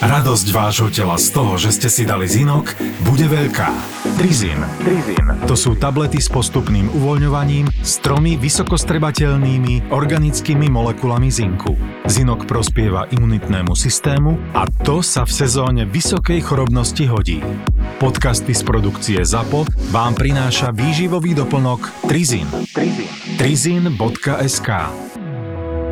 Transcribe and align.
Radosť 0.00 0.48
vášho 0.56 0.88
tela 0.88 1.20
z 1.20 1.28
toho, 1.28 1.60
že 1.60 1.76
ste 1.76 1.92
si 1.92 2.08
dali 2.08 2.24
zinok, 2.24 2.72
bude 3.04 3.28
veľká. 3.28 3.68
Trizin. 4.16 4.56
Trizin. 4.80 5.28
To 5.44 5.52
sú 5.52 5.76
tablety 5.76 6.16
s 6.16 6.32
postupným 6.32 6.88
uvoľňovaním 6.88 7.68
s 7.84 8.00
tromi 8.00 8.40
vysokostrebateľnými 8.40 9.92
organickými 9.92 10.72
molekulami 10.72 11.28
zinku. 11.28 11.76
Zinok 12.08 12.48
prospieva 12.48 13.12
imunitnému 13.12 13.76
systému 13.76 14.40
a 14.56 14.64
to 14.88 15.04
sa 15.04 15.28
v 15.28 15.36
sezóne 15.36 15.84
vysokej 15.84 16.48
chorobnosti 16.48 17.04
hodí. 17.04 17.44
Podcasty 18.00 18.56
z 18.56 18.64
produkcie 18.64 19.20
ZAPO 19.20 19.68
vám 19.92 20.16
prináša 20.16 20.72
výživový 20.72 21.36
doplnok 21.36 22.08
Trizin. 22.08 22.48
Trizin. 22.72 23.12
Trizin.sk 23.36 24.68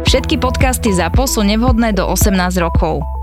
Všetky 0.09 0.40
podcasty 0.40 0.96
ZAPO 0.96 1.29
sú 1.29 1.45
nevhodné 1.45 1.93
do 1.93 2.09
18 2.09 2.56
rokov. 2.64 3.18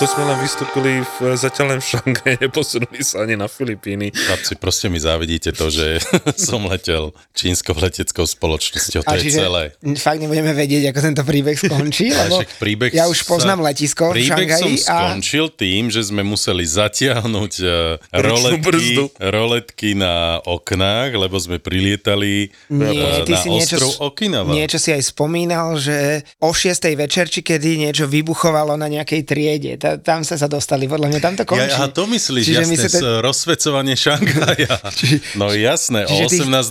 To 0.00 0.08
sme 0.08 0.24
len 0.24 0.40
vystúpili 0.40 1.04
v, 1.04 1.36
zatiaľ 1.36 1.76
len 1.76 1.80
v 1.84 1.88
Šangaje, 1.92 2.34
neposunuli 2.48 3.04
sa 3.04 3.20
ani 3.20 3.36
na 3.36 3.52
Filipíny. 3.52 4.08
Chlapci, 4.08 4.56
proste 4.56 4.88
mi 4.88 4.96
závidíte 4.96 5.52
to, 5.52 5.68
že 5.68 6.00
som 6.48 6.64
letel 6.64 7.12
čínskou 7.36 7.76
leteckou 7.76 8.24
spoločnosťou, 8.24 9.04
to 9.04 9.10
A 9.12 9.20
je 9.20 9.28
čiže 9.28 9.38
celé. 9.44 9.62
fakt 10.00 10.24
nebudeme 10.24 10.56
vedieť, 10.56 10.88
ako 10.88 10.98
tento 11.04 11.20
príbeh 11.20 11.52
skončí, 11.52 12.14
lebo 12.16 12.40
príbeh 12.56 12.96
ja 12.96 13.12
už 13.12 13.28
poznám 13.28 13.60
sa- 13.60 13.66
letisko 13.68 14.04
v 14.08 14.24
Príbeh 14.24 14.48
som 14.56 14.72
a 14.72 14.80
skončil 15.12 15.52
tým, 15.52 15.92
že 15.92 16.00
sme 16.00 16.24
museli 16.24 16.64
zatiahnuť 16.64 17.52
brzdu. 17.60 18.24
roletky, 18.24 18.84
roletky 19.20 19.90
na 19.92 20.40
oknách, 20.40 21.12
lebo 21.12 21.36
sme 21.36 21.60
prilietali 21.60 22.48
nie, 22.72 22.88
eh, 22.96 23.28
ty 23.28 23.36
na 23.36 23.40
si 23.40 23.48
niečo, 23.52 23.76
ostrov 23.76 23.90
Okinawa. 24.08 24.48
niečo 24.48 24.80
si 24.80 24.96
aj 24.96 25.12
spomínal, 25.12 25.76
že 25.76 26.24
o 26.40 26.56
6. 26.56 26.96
večer, 26.96 27.28
či 27.28 27.44
kedy 27.44 27.84
niečo 27.84 28.08
vybuchovalo 28.08 28.80
na 28.80 28.88
nejakej 28.88 29.22
triede. 29.28 29.72
Ta, 29.76 29.89
tam 29.98 30.22
sa 30.22 30.34
sa 30.34 30.46
dostali, 30.46 30.86
podľa 30.86 31.08
mňa 31.08 31.20
tam 31.20 31.34
to 31.34 31.42
končí. 31.42 31.66
Ja, 31.66 31.82
a 31.82 31.90
to 31.90 32.06
myslíš, 32.06 32.44
Čiže 32.44 32.62
jasné, 32.62 32.70
my 32.70 32.76
sa 32.76 32.88
ten... 32.88 33.02
rozsvecovanie 33.18 33.94
Šangaja. 33.94 34.74
no 35.40 35.50
jasné, 35.50 36.04
o 36.04 36.08
čiže 36.08 36.24
ty- 36.28 36.38
18.00 36.44 36.70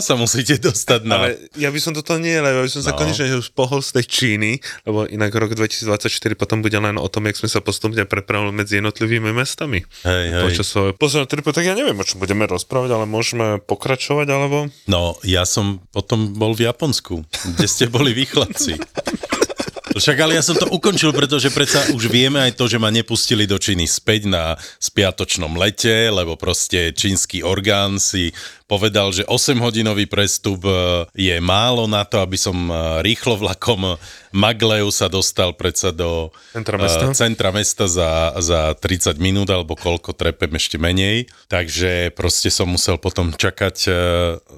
sa 0.00 0.14
musíte 0.14 0.54
dostať 0.56 1.00
na... 1.04 1.14
Ale 1.16 1.28
ja 1.54 1.68
by 1.68 1.78
som 1.78 1.92
toto 1.92 2.16
nie, 2.16 2.34
lebo 2.34 2.58
ja 2.58 2.64
by 2.64 2.72
som 2.72 2.82
sa 2.82 2.90
No. 2.90 2.98
konečne 2.98 3.30
už 3.32 3.52
pohol 3.52 3.78
z 3.78 3.94
tej 3.94 4.04
Číny, 4.08 4.50
lebo 4.82 5.06
inak 5.06 5.30
rok 5.30 5.52
2024 5.52 6.10
potom 6.34 6.58
bude 6.58 6.74
len 6.74 6.96
o 6.96 7.06
tom, 7.06 7.24
jak 7.24 7.36
sme 7.36 7.46
sa 7.46 7.60
postupne 7.60 8.02
prepravili 8.02 8.50
medzi 8.50 8.78
jednotlivými 8.78 9.30
mestami. 9.30 9.86
Hej, 10.02 10.24
hej. 10.28 10.42
Počas 10.42 10.66
svojho 10.66 10.92
posledného 10.92 11.28
tripu, 11.28 11.50
tak 11.50 11.62
ja 11.62 11.74
neviem, 11.74 11.94
o 11.94 12.02
čom 12.02 12.18
budeme 12.18 12.44
rozprávať, 12.44 12.90
ale 12.90 13.04
môžeme 13.04 13.60
pokračovať, 13.60 14.26
alebo... 14.26 14.66
No, 14.84 15.14
ja 15.22 15.44
som 15.44 15.78
potom 15.90 16.32
bol 16.32 16.52
v 16.52 16.66
Japonsku, 16.66 17.22
kde 17.52 17.66
ste 17.66 17.86
boli 17.86 18.10
vy 18.10 18.24
chlapci. 18.24 18.74
Však 19.90 20.16
ale 20.22 20.38
ja 20.38 20.42
som 20.46 20.54
to 20.54 20.70
ukončil, 20.70 21.10
pretože 21.10 21.50
predsa 21.50 21.82
už 21.90 22.06
vieme 22.06 22.38
aj 22.38 22.54
to, 22.54 22.70
že 22.70 22.78
ma 22.78 22.94
nepustili 22.94 23.42
do 23.42 23.58
Číny 23.58 23.90
späť 23.90 24.30
na 24.30 24.54
spiatočnom 24.78 25.58
lete, 25.58 26.06
lebo 26.14 26.38
proste 26.38 26.94
čínsky 26.94 27.42
orgán 27.42 27.98
si 27.98 28.30
povedal, 28.70 29.10
že 29.10 29.26
8-hodinový 29.26 30.06
prestup 30.06 30.62
e, 30.62 30.72
je 31.18 31.34
málo 31.42 31.90
na 31.90 32.06
to, 32.06 32.22
aby 32.22 32.38
som 32.38 32.54
e, 32.70 33.02
rýchlo 33.02 33.34
vlakom 33.34 33.98
Magleu 34.30 34.94
sa 34.94 35.10
dostal 35.10 35.58
predsa 35.58 35.90
do 35.90 36.30
Centra 36.54 36.78
mesta. 36.78 37.10
e, 37.10 37.18
centra 37.18 37.50
mesta 37.50 37.90
za, 37.90 38.38
za 38.38 38.78
30 38.78 39.18
minút, 39.18 39.50
alebo 39.50 39.74
koľko 39.74 40.14
trepem 40.14 40.54
ešte 40.54 40.78
menej. 40.78 41.26
Takže 41.50 42.14
proste 42.14 42.46
som 42.54 42.70
musel 42.70 42.94
potom 42.94 43.34
čakať 43.34 43.76
e, 43.90 43.92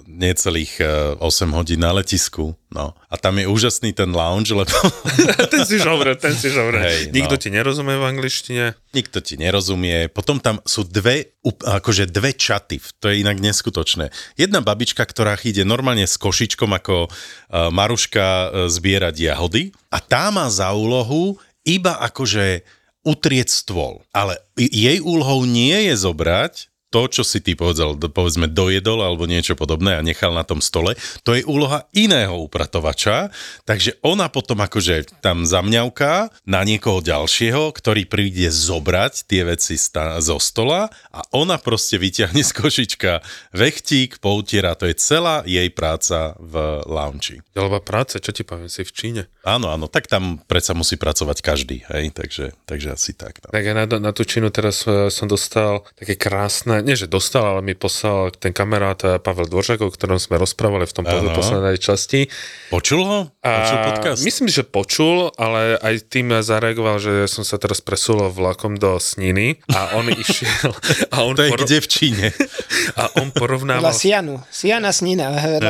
necelých 0.05 0.73
e, 0.85 1.17
8 1.17 1.57
hodín 1.57 1.81
na 1.81 1.97
letisku. 1.97 2.53
No. 2.69 2.93
A 3.09 3.17
tam 3.17 3.41
je 3.41 3.49
úžasný 3.49 3.97
ten 3.97 4.13
lounge, 4.13 4.53
lebo 4.53 4.73
ten 5.53 5.65
si 5.65 5.81
žovre, 5.81 6.17
ten 6.21 6.37
si 6.37 6.53
žovre. 6.53 6.85
Hej, 6.85 7.01
Nikto 7.13 7.37
no. 7.37 7.41
ti 7.41 7.49
nerozumie 7.49 7.97
v 7.97 8.05
angličtine. 8.13 8.77
Nikto 8.97 9.21
ti 9.21 9.37
nerozumie. 9.37 10.09
Potom 10.09 10.41
tam 10.41 10.61
sú 10.65 10.89
dve, 10.89 11.37
akože 11.45 12.09
dve 12.09 12.33
čaty, 12.33 12.81
to 13.01 13.13
je 13.13 13.21
inak 13.21 13.41
neskutočné. 13.41 14.09
Jedna 14.41 14.65
babička, 14.65 15.05
ktorá 15.05 15.37
ide 15.45 15.65
normálne 15.69 16.09
s 16.09 16.17
košičkom 16.17 16.71
ako 16.73 17.09
uh, 17.09 17.69
Maruška 17.69 18.25
uh, 18.25 18.47
zbierať 18.73 19.15
jahody 19.21 19.73
a 19.93 20.01
tá 20.01 20.33
má 20.33 20.49
za 20.49 20.73
úlohu 20.73 21.37
iba 21.69 22.01
akože 22.01 22.65
utrieť 23.03 23.49
stôl. 23.51 24.01
Ale 24.15 24.39
jej 24.57 25.03
úlohou 25.03 25.45
nie 25.45 25.91
je 25.91 25.95
zobrať 25.99 26.72
to, 26.93 27.09
čo 27.09 27.25
si 27.25 27.41
ty 27.41 27.57
povedal, 27.57 27.97
povedzme 27.97 28.53
dojedol 28.53 29.01
alebo 29.01 29.25
niečo 29.25 29.57
podobné 29.57 29.97
a 29.97 30.05
nechal 30.05 30.37
na 30.37 30.45
tom 30.45 30.61
stole, 30.61 30.93
to 31.25 31.33
je 31.33 31.43
úloha 31.49 31.89
iného 31.97 32.37
upratovača, 32.45 33.33
takže 33.65 33.97
ona 34.05 34.29
potom 34.29 34.61
akože 34.61 35.25
tam 35.25 35.49
zamňavká 35.49 36.29
na 36.45 36.61
niekoho 36.69 37.01
ďalšieho, 37.01 37.73
ktorý 37.73 38.05
príde 38.05 38.53
zobrať 38.53 39.25
tie 39.25 39.49
veci 39.49 39.81
sta- 39.81 40.21
zo 40.21 40.37
stola 40.37 40.93
a 41.09 41.25
ona 41.33 41.57
proste 41.57 41.97
vyťahne 41.97 42.45
z 42.45 42.53
košička 42.53 43.25
vechtík, 43.57 44.21
poutiera, 44.21 44.77
to 44.77 44.85
je 44.85 44.95
celá 45.01 45.41
jej 45.49 45.73
práca 45.73 46.37
v 46.37 46.85
lounge. 46.85 47.41
Ďalba 47.57 47.81
práce, 47.81 48.21
čo 48.21 48.37
ti 48.37 48.45
poviem, 48.45 48.69
si 48.69 48.85
v 48.85 48.93
Číne. 48.93 49.23
Áno, 49.47 49.73
áno, 49.73 49.89
tak 49.89 50.11
tam 50.11 50.43
predsa 50.45 50.77
musí 50.77 51.01
pracovať 51.01 51.39
každý, 51.41 51.87
hej, 51.89 52.13
takže, 52.13 52.53
takže 52.69 52.89
asi 52.93 53.17
tak. 53.17 53.41
No. 53.43 53.49
Tak 53.55 53.63
ja 53.65 53.73
na, 53.73 53.87
na 53.89 54.13
tú 54.13 54.27
Čínu 54.27 54.53
teraz 54.53 54.85
e, 54.85 55.09
som 55.09 55.31
dostal 55.31 55.87
také 55.97 56.19
krásne, 56.19 56.82
nie 56.83 56.99
že 56.99 57.07
dostal, 57.07 57.47
ale 57.47 57.61
mi 57.63 57.73
poslal 57.73 58.35
ten 58.35 58.51
kamarát 58.51 58.99
e, 59.07 59.17
Pavel 59.23 59.47
Dvoržák, 59.47 59.81
o 59.81 59.89
ktorom 59.89 60.19
sme 60.19 60.37
rozprávali 60.37 60.85
v 60.85 60.95
tom 60.95 61.05
Áno. 61.07 61.31
poslednej 61.33 61.79
časti. 61.79 62.27
Počul 62.69 63.01
ho? 63.07 63.19
Počul 63.39 63.77
A 63.79 63.87
podcast? 63.95 64.21
Myslím, 64.27 64.51
že 64.51 64.67
počul, 64.67 65.31
ale 65.39 65.79
aj 65.79 66.11
tým 66.11 66.35
zareagoval, 66.43 66.99
že 66.99 67.31
som 67.31 67.47
sa 67.47 67.57
teraz 67.57 67.79
presulol 67.79 68.29
vlakom 68.35 68.75
do 68.77 68.99
Sniny 68.99 69.63
a 69.71 69.95
on 69.97 70.11
išiel 70.27 70.75
a 71.15 71.17
on, 71.23 71.39
To 71.39 71.47
je 71.47 71.51
poro- 71.55 71.65
kde 71.65 71.79
v 71.79 71.89
Číne? 71.89 72.27
a 73.01 73.09
on 73.23 73.31
porovnával 73.31 73.89
Podľa 73.89 73.97
Sianu. 73.97 74.35
Siana 74.51 74.91
Snina 74.91 75.27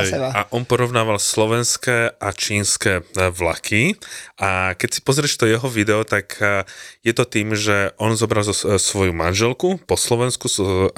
seba. 0.08 0.28
A 0.32 0.40
on 0.50 0.64
porovnával 0.64 1.20
slovenské 1.20 2.16
a 2.16 2.28
čínske 2.32 3.04
e, 3.04 3.28
vlaky 3.28 3.94
a 4.40 4.74
keď 4.74 4.88
si 4.90 5.00
pozrieš 5.04 5.38
to 5.38 5.46
jeho 5.46 5.68
video, 5.70 6.02
tak 6.02 6.34
je 7.06 7.12
to 7.14 7.22
tým, 7.22 7.54
že 7.54 7.94
on 7.98 8.18
zobral 8.18 8.42
zo, 8.42 8.54
svoju 8.56 9.14
manželku 9.14 9.78
po 9.86 9.94
Slovensku 9.94 10.50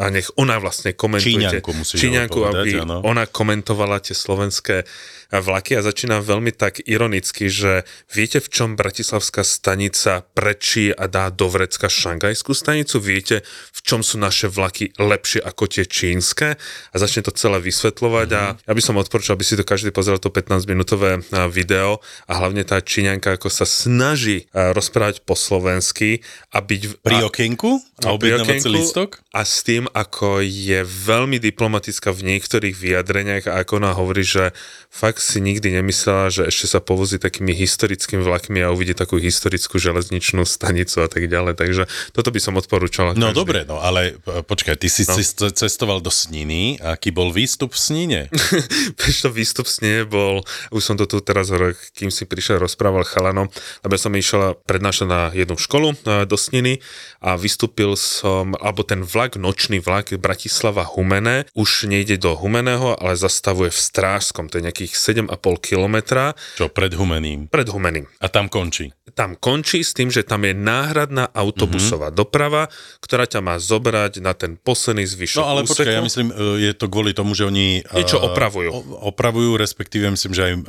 a 0.04 0.12
nech 0.12 0.28
ona 0.36 0.60
vlastne 0.60 0.92
komentuje. 0.92 1.40
Číňanku 1.40 1.70
musíš 1.72 1.96
Číňanku, 2.04 2.36
povedať, 2.44 2.60
aby 2.60 2.70
áno. 2.84 3.00
ona 3.00 3.24
komentovala 3.24 4.04
tie 4.04 4.12
slovenské 4.12 4.84
vlaky 5.30 5.74
a 5.74 5.82
začína 5.82 6.18
veľmi 6.18 6.50
tak 6.50 6.82
ironicky, 6.82 7.46
že 7.46 7.82
viete 8.08 8.38
v 8.38 8.48
čom 8.48 8.68
Bratislavská 8.74 9.40
stanica 9.40 10.20
prečí 10.24 10.88
a 10.88 11.06
dá 11.06 11.28
do 11.28 11.46
vrecka 11.46 11.86
šangajskú 11.86 12.50
stanicu? 12.50 12.98
Viete 12.98 13.40
v 13.70 13.80
čom 13.80 14.00
sú 14.00 14.16
naše 14.16 14.46
vlaky 14.46 14.92
lepšie 14.94 15.40
ako 15.40 15.64
tie 15.66 15.84
čínske? 15.84 16.56
A 16.90 16.96
začne 16.96 17.20
to 17.20 17.30
celé 17.30 17.60
vysvetľovať 17.60 18.28
a 18.30 18.42
Mhm. 18.46 18.56
ja 18.62 18.72
by 18.72 18.82
som 18.82 18.96
odporúčal, 18.96 19.34
aby 19.34 19.44
si 19.44 19.54
to 19.54 19.62
každý 19.62 19.90
pozrel 19.90 20.16
to 20.16 20.28
15-minútové 20.28 21.20
a, 21.30 21.46
video 21.46 21.98
a 22.24 22.32
hlavne 22.34 22.62
tá 22.62 22.78
číňanka 22.78 23.34
ako 23.34 23.48
sa 23.48 23.64
snaží 23.64 24.48
rozprávať 24.52 25.22
po 25.22 25.34
slovensky 25.34 26.24
a 26.50 26.58
byť... 26.58 26.82
v- 26.84 26.96
Pri 27.00 27.16
okienku? 27.22 27.70
A 28.00 28.10
a 28.10 28.10
pri 28.10 28.14
objednávací 28.34 28.64
okienku 28.64 28.68
listok? 28.70 29.10
A 29.30 29.42
s 29.42 29.60
tým, 29.60 29.86
ako 29.88 30.40
je 30.40 30.80
veľmi 30.82 31.38
diplomatická 31.38 32.10
v 32.10 32.26
niektorých 32.26 32.74
vyjadreniach 32.74 33.44
a 33.46 33.60
ako 33.60 33.72
ona 33.76 33.92
hovorí, 33.92 34.22
že 34.22 34.50
fakt 34.88 35.13
si 35.22 35.38
nikdy 35.38 35.80
nemyslela, 35.80 36.30
že 36.30 36.42
ešte 36.50 36.66
sa 36.66 36.80
povozí 36.82 37.22
takými 37.22 37.54
historickými 37.54 38.22
vlakmi 38.22 38.62
a 38.64 38.74
uvidí 38.74 38.96
takú 38.96 39.16
historickú 39.16 39.78
železničnú 39.78 40.42
stanicu 40.42 41.04
a 41.04 41.08
tak 41.08 41.30
ďalej. 41.30 41.54
Takže 41.54 41.82
toto 42.10 42.28
by 42.34 42.40
som 42.42 42.58
odporúčal. 42.58 43.14
No 43.14 43.30
každý. 43.30 43.38
dobre, 43.38 43.58
no 43.68 43.78
ale 43.78 44.18
e, 44.18 44.42
počkaj, 44.42 44.80
ty 44.80 44.90
si 44.90 45.06
no. 45.06 45.18
cestoval 45.52 46.02
do 46.02 46.10
Sniny, 46.10 46.82
a 46.82 46.98
aký 46.98 47.14
bol 47.14 47.30
výstup 47.30 47.74
v 47.74 47.80
Snine? 47.80 48.20
Vieš, 49.00 49.26
to 49.26 49.30
výstup 49.30 49.66
s 49.70 49.84
nie 49.84 50.06
bol, 50.08 50.42
už 50.72 50.82
som 50.82 50.96
to 50.96 51.04
tu 51.04 51.20
teraz, 51.20 51.52
kým 51.92 52.08
si 52.08 52.24
prišiel, 52.24 52.62
rozprával 52.62 53.04
chalanom, 53.04 53.52
lebo 53.84 53.94
som 54.00 54.14
išiel 54.16 54.56
prednášať 54.64 55.06
na 55.06 55.20
jednu 55.34 55.60
školu 55.60 55.92
e, 55.92 56.24
do 56.24 56.36
Sniny 56.40 56.80
a 57.20 57.36
vystúpil 57.36 57.96
som, 58.00 58.56
alebo 58.60 58.84
ten 58.84 59.04
vlak, 59.04 59.36
nočný 59.36 59.80
vlak 59.80 60.16
Bratislava 60.16 60.84
Humene, 60.84 61.44
už 61.52 61.88
nejde 61.88 62.16
do 62.16 62.36
Humeného, 62.36 62.96
ale 62.96 63.16
zastavuje 63.16 63.68
v 63.72 63.80
Strážskom, 63.80 64.48
to 64.48 64.60
je 64.60 64.66
nejakých 64.70 64.92
7,5 65.04 65.28
kilometra 65.60 66.32
Čo 66.56 66.68
pred 66.68 66.90
Humeným. 66.90 67.46
pred 67.46 67.68
Humeným. 67.68 68.08
A 68.18 68.26
tam 68.26 68.48
končí. 68.48 68.88
Tam 69.12 69.36
končí 69.36 69.78
s 69.78 69.92
tým, 69.92 70.08
že 70.08 70.24
tam 70.24 70.42
je 70.42 70.50
náhradná 70.50 71.28
autobusová 71.28 72.08
mm-hmm. 72.08 72.18
doprava, 72.18 72.66
ktorá 72.98 73.24
ťa 73.24 73.40
má 73.40 73.60
zobrať 73.60 74.18
na 74.18 74.32
ten 74.32 74.56
posledný 74.56 75.04
zvyšok 75.04 75.38
No 75.38 75.46
ale 75.46 75.60
úseku. 75.62 75.70
počkaj, 75.76 75.92
ja 75.92 76.02
myslím, 76.02 76.28
e, 76.28 76.34
je 76.62 76.72
to 76.72 76.88
kvôli 76.88 77.12
tomu, 77.12 77.30
že 77.30 77.44
oni... 77.44 77.78
e, 77.78 77.94
Niečo 77.94 78.18
opravujú. 78.18 78.70
o- 78.70 78.82
Opravujú, 79.06 79.54
respektíve 79.54 80.08
myslím, 80.08 80.32
že 80.32 80.42
aj 80.42 80.52
e, 80.54 80.60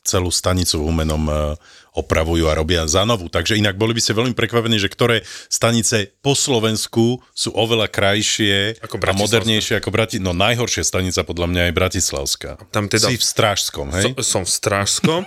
celú 0.00 0.30
stanicu 0.30 0.78
v 0.78 0.86
Humenom 0.86 1.24
e, 1.26 1.34
opravujú 1.96 2.46
a 2.46 2.54
robia 2.54 2.86
za 2.86 3.02
novú. 3.02 3.26
Takže 3.26 3.58
inak 3.58 3.74
boli 3.74 3.96
by 3.96 4.02
ste 4.02 4.14
veľmi 4.14 4.34
prekvapení, 4.34 4.78
že 4.78 4.90
ktoré 4.90 5.26
stanice 5.50 6.14
po 6.22 6.38
Slovensku 6.38 7.18
sú 7.34 7.50
oveľa 7.54 7.90
krajšie 7.90 8.78
Ako 8.82 8.96
a 8.98 9.12
modernejšie 9.14 9.82
ako 9.82 9.90
Brati... 9.90 10.16
No 10.22 10.30
najhoršia 10.30 10.86
stanica 10.86 11.26
podľa 11.26 11.46
mňa 11.50 11.62
je 11.70 11.72
Bratislavská. 11.74 12.50
Tam 12.70 12.86
teda- 12.86 13.10
Si 13.10 13.18
v 13.18 13.24
Strážskom, 13.26 13.90
hej? 13.90 14.14
So, 14.14 14.22
som 14.22 14.42
v 14.46 14.52
Strážskom 14.52 15.20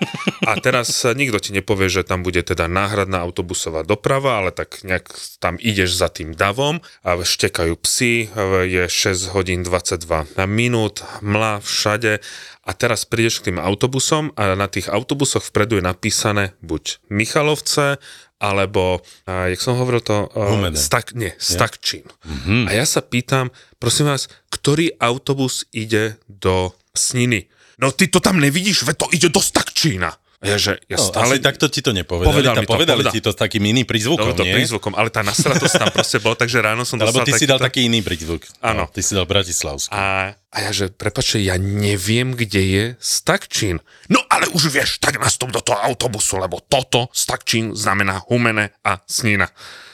a 0.48 0.52
teraz 0.62 1.04
nikto 1.04 1.42
ti 1.44 1.52
nepovie, 1.52 1.92
že 1.92 2.08
tam 2.08 2.24
bude 2.24 2.40
teda 2.40 2.72
náhradná 2.72 3.20
autobusová 3.20 3.84
doprava, 3.84 4.40
ale 4.40 4.56
tak 4.56 4.82
nejak 4.88 5.12
tam 5.44 5.60
ideš 5.60 6.00
za 6.00 6.08
tým 6.08 6.32
davom 6.32 6.80
a 7.04 7.20
štekajú 7.20 7.74
psy, 7.84 8.32
je 8.68 8.84
6 8.88 9.36
hodín 9.36 9.66
22 9.68 10.40
na 10.40 10.46
minút, 10.48 11.04
mla 11.20 11.60
všade 11.60 12.24
a 12.64 12.72
teraz 12.72 13.04
prídeš 13.04 13.44
k 13.44 13.52
tým 13.52 13.60
autobusom 13.60 14.32
a 14.40 14.56
na 14.56 14.72
tých 14.72 14.88
autobusoch 14.88 15.44
vpredu 15.44 15.80
je 15.80 15.84
napísané 15.84 16.56
buď 16.64 17.04
Michalovce, 17.12 18.00
alebo, 18.40 19.00
a, 19.24 19.52
jak 19.52 19.60
som 19.64 19.80
hovoril 19.80 20.04
to, 20.04 20.28
Humene. 20.36 20.76
stak, 20.76 21.16
nie, 21.16 21.32
Stakčín. 21.40 22.04
Mm-hmm. 22.24 22.68
A 22.68 22.72
ja 22.76 22.84
sa 22.84 23.00
pýtam, 23.00 23.52
prosím 23.80 24.12
vás, 24.12 24.28
ktorý 24.52 24.96
autobus 25.00 25.64
ide 25.72 26.20
do 26.28 26.76
Sniny? 26.92 27.48
No 27.80 27.92
ty 27.96 28.12
to 28.12 28.20
tam 28.20 28.40
nevidíš, 28.40 28.84
veď 28.84 28.96
to 29.00 29.08
ide 29.16 29.28
do 29.32 29.40
Stakčína. 29.40 30.12
Ja, 30.44 30.56
že 30.56 30.76
ja 30.86 30.96
No, 30.96 31.04
stále... 31.06 31.24
ale 31.26 31.34
takto 31.40 31.66
ti 31.66 31.80
to 31.80 31.90
nepovedali. 31.90 32.28
Povedal 32.30 32.54
tam 32.54 32.64
to, 32.64 32.70
povedali 32.70 33.00
povedal. 33.00 33.12
ti 33.12 33.20
to 33.20 33.32
s 33.32 33.38
takým 33.38 33.64
iným 33.66 33.84
prízvukom, 33.84 34.28
Bolo 34.28 34.36
to 34.36 34.44
nie? 34.44 34.52
prízvukom, 34.54 34.92
ale 34.92 35.08
tá 35.08 35.22
nasratosť 35.22 35.76
tam 35.78 35.90
proste 35.90 36.18
bola, 36.18 36.36
takže 36.36 36.60
ráno 36.60 36.84
som 36.84 37.00
Lebo 37.02 37.10
dostal 37.14 37.24
ty 37.24 37.32
si 37.32 37.36
taký- 37.40 37.50
dal 37.50 37.60
taký 37.60 37.80
iný 37.84 38.00
prízvuk. 38.00 38.42
Áno. 38.60 38.84
No, 38.84 38.84
ty 38.88 39.00
si 39.00 39.12
dal 39.12 39.24
Bratislavský. 39.24 39.90
A, 39.90 40.36
a 40.36 40.58
ja, 40.60 40.72
že 40.72 40.86
prepačte, 40.88 41.40
ja 41.40 41.56
neviem, 41.56 42.32
kde 42.32 42.62
je 42.62 42.84
Stakčín. 42.98 43.80
No 44.06 44.20
ale 44.28 44.46
už 44.50 44.68
vieš, 44.68 45.00
tak 45.00 45.16
nastup 45.16 45.50
do 45.50 45.60
toho 45.60 45.80
autobusu, 45.80 46.36
lebo 46.36 46.60
toto 46.60 47.08
Stakčín 47.10 47.72
znamená 47.72 48.20
Humene 48.28 48.76
a 48.82 49.00
Snina. 49.04 49.48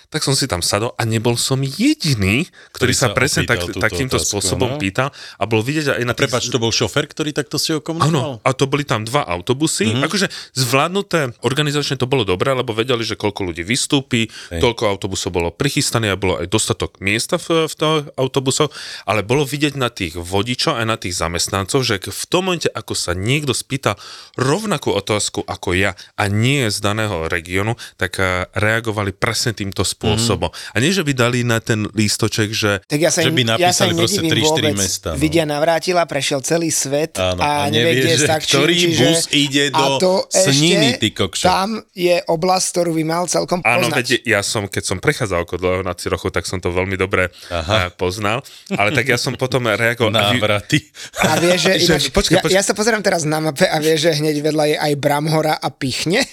Tak 0.09 0.25
som 0.25 0.33
si 0.33 0.49
tam 0.49 0.65
sadol 0.65 0.97
a 0.97 1.05
nebol 1.05 1.37
som 1.37 1.61
jediný, 1.61 2.49
ktorý, 2.73 2.89
Ktorý 2.89 2.93
sa 2.97 3.07
sa 3.09 3.15
presne 3.15 3.45
tak, 3.45 3.61
takýmto 3.61 4.17
otázku, 4.17 4.41
spôsobom 4.41 4.75
no. 4.75 4.79
pýtal 4.81 5.13
a 5.37 5.43
bol 5.45 5.61
vidieť 5.61 6.01
aj 6.01 6.03
na 6.03 6.17
tých- 6.17 6.25
Prepač, 6.25 6.49
to 6.49 6.57
bol 6.57 6.73
šofer, 6.73 7.05
ktorý 7.05 7.29
takto 7.29 7.61
si 7.61 7.71
ho 7.71 7.79
Áno, 7.79 7.85
komunikoval? 7.85 8.33
a 8.41 8.49
to 8.57 8.65
boli 8.65 8.83
tam 8.89 9.05
dva 9.05 9.21
autobusy. 9.21 9.85
Mhm. 9.85 9.89
Mm-hmm. 9.89 10.07
Akože 10.09 10.27
zvládnuté 10.57 11.19
organizačne 11.45 12.01
to 12.01 12.09
bolo 12.09 12.25
dobré, 12.25 12.57
lebo 12.57 12.73
vedeli, 12.73 13.05
že 13.05 13.13
koľko 13.13 13.53
ľudí 13.53 13.61
vystúpi, 13.61 14.33
Hej. 14.49 14.65
toľko 14.65 14.83
autobusov 14.89 15.29
bolo 15.29 15.53
prichystané 15.53 16.09
a 16.09 16.17
bolo 16.17 16.41
aj 16.41 16.49
dostatok 16.49 16.97
miesta 17.05 17.37
v, 17.37 17.69
v 17.69 17.73
toho 17.77 17.95
autobusoch, 18.17 18.73
ale 19.05 19.21
bolo 19.21 19.45
vidieť 19.45 19.77
na 19.77 19.93
tých 19.93 20.17
vodičov 20.17 20.73
aj 20.73 20.85
na 20.89 20.97
tých 20.97 21.13
zamestnancov, 21.13 21.85
že 21.85 22.01
v 22.01 22.23
tom 22.25 22.49
momente, 22.49 22.65
ako 22.65 22.97
sa 22.97 23.13
niekto 23.13 23.53
spýtal 23.53 23.93
rovnakú 24.33 24.89
otázku 24.89 25.45
ako 25.45 25.77
ja 25.77 25.93
a 26.17 26.25
nie 26.25 26.65
je 26.65 26.73
z 26.73 26.79
daného 26.81 27.29
regiónu, 27.29 27.77
tak 28.01 28.17
eh, 28.17 28.49
reagovali 28.57 29.13
presne 29.13 29.53
týmto 29.53 29.85
spôsobom. 29.85 29.98
Mm-hmm. 29.99 30.71
A 30.71 30.77
nie, 30.79 30.91
že 30.95 31.03
by 31.03 31.11
dali 31.11 31.39
na 31.43 31.59
ten 31.59 31.83
lístoček, 31.91 32.49
že 32.55 32.79
Tak 32.87 32.99
ja 32.99 33.11
sa 33.11 33.19
Že 33.19 33.29
im, 33.31 33.35
by 33.35 33.43
ja 33.59 33.71
sa 33.75 33.85
napísali 33.85 33.91
im 33.91 33.97
proste 33.99 34.21
nedivím 34.23 34.43
3-4 34.43 34.47
vôbec. 34.47 34.75
mesta, 34.79 35.09
no. 35.11 35.19
Vidia 35.19 35.45
navrátila, 35.45 36.01
prešiel 36.07 36.39
celý 36.39 36.69
svet 36.71 37.19
Áno, 37.19 37.41
a, 37.43 37.67
a 37.67 37.69
nevie, 37.69 37.99
kde 37.99 38.15
že 38.15 38.25
Stakčín, 38.25 38.53
ktorý 38.55 38.75
čiže, 38.75 39.03
bus 39.03 39.21
ide 39.35 39.63
a 39.69 39.77
do 39.77 39.97
to 39.99 40.13
Sniny, 40.31 40.89
ešte, 40.95 41.01
ty 41.03 41.07
kokšo. 41.11 41.45
Tam 41.45 41.69
je 41.91 42.15
oblasť, 42.23 42.65
ktorú 42.71 42.91
by 42.95 43.03
mal 43.03 43.23
celkom 43.27 43.59
Áno, 43.67 43.87
poznať. 43.87 43.95
veď 43.99 44.07
ja 44.23 44.41
som, 44.41 44.63
keď 44.71 44.83
som 44.87 44.97
prechádzal 45.03 45.43
okolo 45.43 45.83
na 45.83 45.93
rochov, 45.95 46.31
tak 46.31 46.47
som 46.47 46.57
to 46.63 46.71
veľmi 46.71 46.95
dobre 46.95 47.27
Aha. 47.51 47.87
eh, 47.87 47.87
poznal. 47.93 48.39
Ale 48.71 48.95
tak 48.95 49.05
ja 49.11 49.19
som 49.19 49.35
potom 49.35 49.67
reagoval. 49.67 50.11
Návraty. 50.15 50.79
A 51.21 51.37
vie, 51.37 51.53
že, 51.59 51.75
Že- 51.79 51.85
ináč, 51.85 52.03
počkaj, 52.09 52.39
ja, 52.39 52.43
počkaj. 52.43 52.57
ja 52.57 52.63
sa 52.63 52.73
pozerám 52.73 53.03
teraz 53.03 53.27
na 53.27 53.43
mape 53.43 53.67
a 53.67 53.77
vie, 53.83 53.99
že 53.99 54.15
hneď 54.15 54.39
vedľa 54.41 54.65
je 54.73 54.77
aj 54.79 54.93
Bramhora 54.95 55.55
a 55.59 55.67
Pichne. 55.69 56.23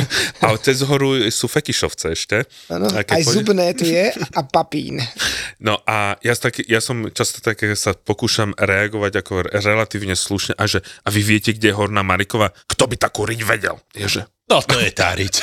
A 0.44 0.54
cez 0.60 0.82
horu 0.84 1.16
sú 1.30 1.46
Fekišovce 1.48 2.12
ešte. 2.12 2.36
Ano, 2.68 2.86
A 2.96 3.04
aj 3.04 3.22
pôjde- 3.22 3.36
Zubné 3.36 3.66
tu 3.76 3.84
je 3.84 4.04
a 4.12 4.40
Papín. 4.42 4.96
No 5.56 5.80
a 5.88 6.20
ja, 6.20 6.36
tak, 6.36 6.60
ja 6.68 6.84
som 6.84 7.08
často 7.08 7.40
také 7.40 7.72
sa 7.72 7.96
pokúšam 7.96 8.52
reagovať 8.52 9.24
ako 9.24 9.32
relatívne 9.56 10.12
slušne 10.12 10.52
a 10.52 10.68
že 10.68 10.84
a 11.00 11.08
vy 11.08 11.24
viete, 11.24 11.56
kde 11.56 11.72
je 11.72 11.78
Horná 11.80 12.04
Marikova? 12.04 12.52
Kto 12.68 12.84
by 12.84 13.00
takú 13.00 13.24
riť 13.24 13.40
vedel? 13.40 13.80
Je, 13.96 14.04
že 14.04 14.20
No 14.46 14.62
to 14.62 14.78
je 14.78 14.94
tá 14.94 15.10
riť. 15.10 15.42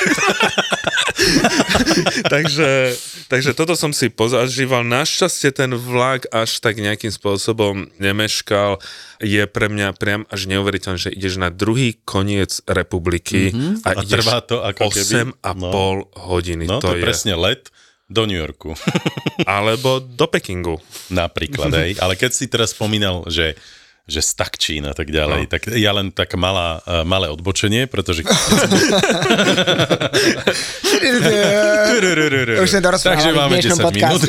takže, 2.34 2.96
takže 3.28 3.52
toto 3.52 3.76
som 3.76 3.92
si 3.92 4.08
pozažíval. 4.08 4.80
Našťastie 4.80 5.52
ten 5.52 5.76
vlak 5.76 6.24
až 6.32 6.64
tak 6.64 6.80
nejakým 6.80 7.12
spôsobom 7.12 7.92
nemeškal. 8.00 8.80
Je 9.20 9.44
pre 9.44 9.68
mňa 9.68 9.92
priam 10.00 10.24
až 10.32 10.48
neuveriteľné, 10.48 10.96
že 10.96 11.12
ideš 11.12 11.36
na 11.36 11.52
druhý 11.52 12.00
koniec 12.08 12.64
republiky 12.64 13.52
mm-hmm. 13.52 13.84
a, 13.84 13.88
A 13.92 14.00
ideš 14.08 14.24
trvá 14.24 14.38
to 14.40 14.64
ako 14.64 14.88
keby- 14.88 15.36
8 15.36 15.44
a 15.44 15.50
no. 15.52 15.68
pol 15.68 15.96
hodiny. 16.16 16.64
No 16.64 16.80
to, 16.80 16.96
to 16.96 16.96
je 16.96 17.04
presne 17.04 17.36
let 17.36 17.68
do 18.08 18.24
New 18.24 18.40
Yorku. 18.40 18.72
Alebo 19.44 20.00
do 20.00 20.26
Pekingu. 20.32 20.80
Napríklad, 21.12 21.72
hej. 21.76 22.00
Ale 22.00 22.16
keď 22.16 22.30
si 22.32 22.48
teraz 22.48 22.72
spomínal, 22.72 23.28
že 23.28 23.56
že 24.04 24.20
Stakčín 24.20 24.84
a 24.84 24.92
tak 24.92 25.08
ďalej, 25.08 25.48
no. 25.48 25.50
tak 25.50 25.72
ja 25.80 25.96
len 25.96 26.12
tak 26.12 26.36
malá, 26.36 26.84
uh, 26.84 27.08
malé 27.08 27.32
odbočenie, 27.32 27.88
pretože... 27.88 28.20
Už 32.60 32.68
sme 32.68 32.84
Takže 32.84 33.32
máme 33.32 33.64
dnešnom 33.64 33.80
10 33.80 33.96
minút. 33.96 34.20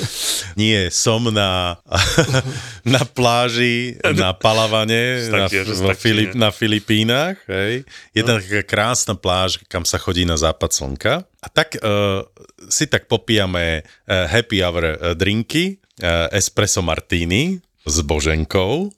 Nie, 0.60 0.92
som 0.92 1.32
na, 1.32 1.80
na 2.84 3.08
pláži, 3.08 3.96
na 4.04 4.36
Palavane, 4.36 5.32
na, 5.32 5.48
Stakčín, 5.48 5.96
Filip, 5.96 6.36
na 6.36 6.52
Filipínach. 6.52 7.40
Hej. 7.48 7.88
Je 8.12 8.20
tam 8.20 8.36
taká 8.36 8.68
krásna 8.68 9.16
pláž, 9.16 9.64
kam 9.72 9.88
sa 9.88 9.96
chodí 9.96 10.28
na 10.28 10.36
západ 10.36 10.76
slnka. 10.76 11.24
A 11.40 11.48
tak 11.48 11.80
uh, 11.80 12.20
si 12.68 12.84
tak 12.84 13.08
popijame 13.08 13.80
uh, 13.80 14.28
happy 14.28 14.60
hour 14.60 14.84
uh, 14.84 15.16
drinky, 15.16 15.80
espresso 16.28 16.84
martini 16.84 17.56
s 17.86 17.96
Boženkou. 18.02 18.90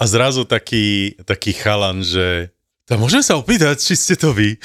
A 0.00 0.04
zrazu 0.08 0.44
taký, 0.44 1.16
taký 1.24 1.52
chalan, 1.52 2.00
že 2.00 2.52
to 2.88 2.98
môžem 2.98 3.22
sa 3.22 3.38
opýtať, 3.38 3.78
či 3.78 3.94
ste 3.94 4.14
to 4.18 4.34
vy? 4.34 4.56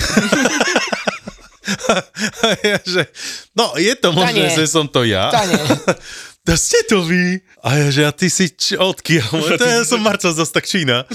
A 2.46 2.48
ja, 2.62 2.78
že, 2.82 3.10
no, 3.58 3.74
je 3.78 3.94
to 3.98 4.14
možné, 4.14 4.54
že 4.54 4.66
som 4.70 4.86
to 4.86 5.02
ja. 5.06 5.30
To 5.34 5.42
nie. 5.46 5.62
To 6.46 6.54
ste 6.54 6.86
to 6.86 7.02
vy? 7.02 7.42
A 7.66 7.74
ja, 7.74 7.88
že 7.90 8.02
a 8.06 8.14
ty 8.14 8.30
si 8.30 8.54
č- 8.54 8.78
odkiaľ? 8.78 9.34
To 9.62 9.66
ja 9.66 9.82
som 9.82 9.98
Marcel 9.98 10.30
z 10.30 10.46
Ostakčína. 10.46 11.10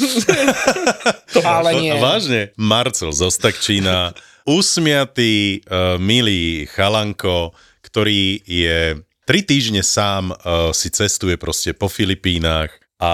Ale 1.46 1.70
nie. 1.78 1.94
Vážne, 2.02 2.50
Marcel 2.58 3.14
z 3.14 3.30
Ostakčína, 3.30 4.10
usmiatý, 4.42 5.62
uh, 5.70 6.02
milý 6.02 6.66
chalanko, 6.74 7.54
ktorý 7.86 8.42
je 8.42 8.98
tri 9.30 9.46
týždne 9.46 9.86
sám, 9.86 10.34
uh, 10.34 10.74
si 10.74 10.90
cestuje 10.90 11.38
proste 11.38 11.70
po 11.70 11.86
Filipínach 11.86 12.74
a... 13.00 13.10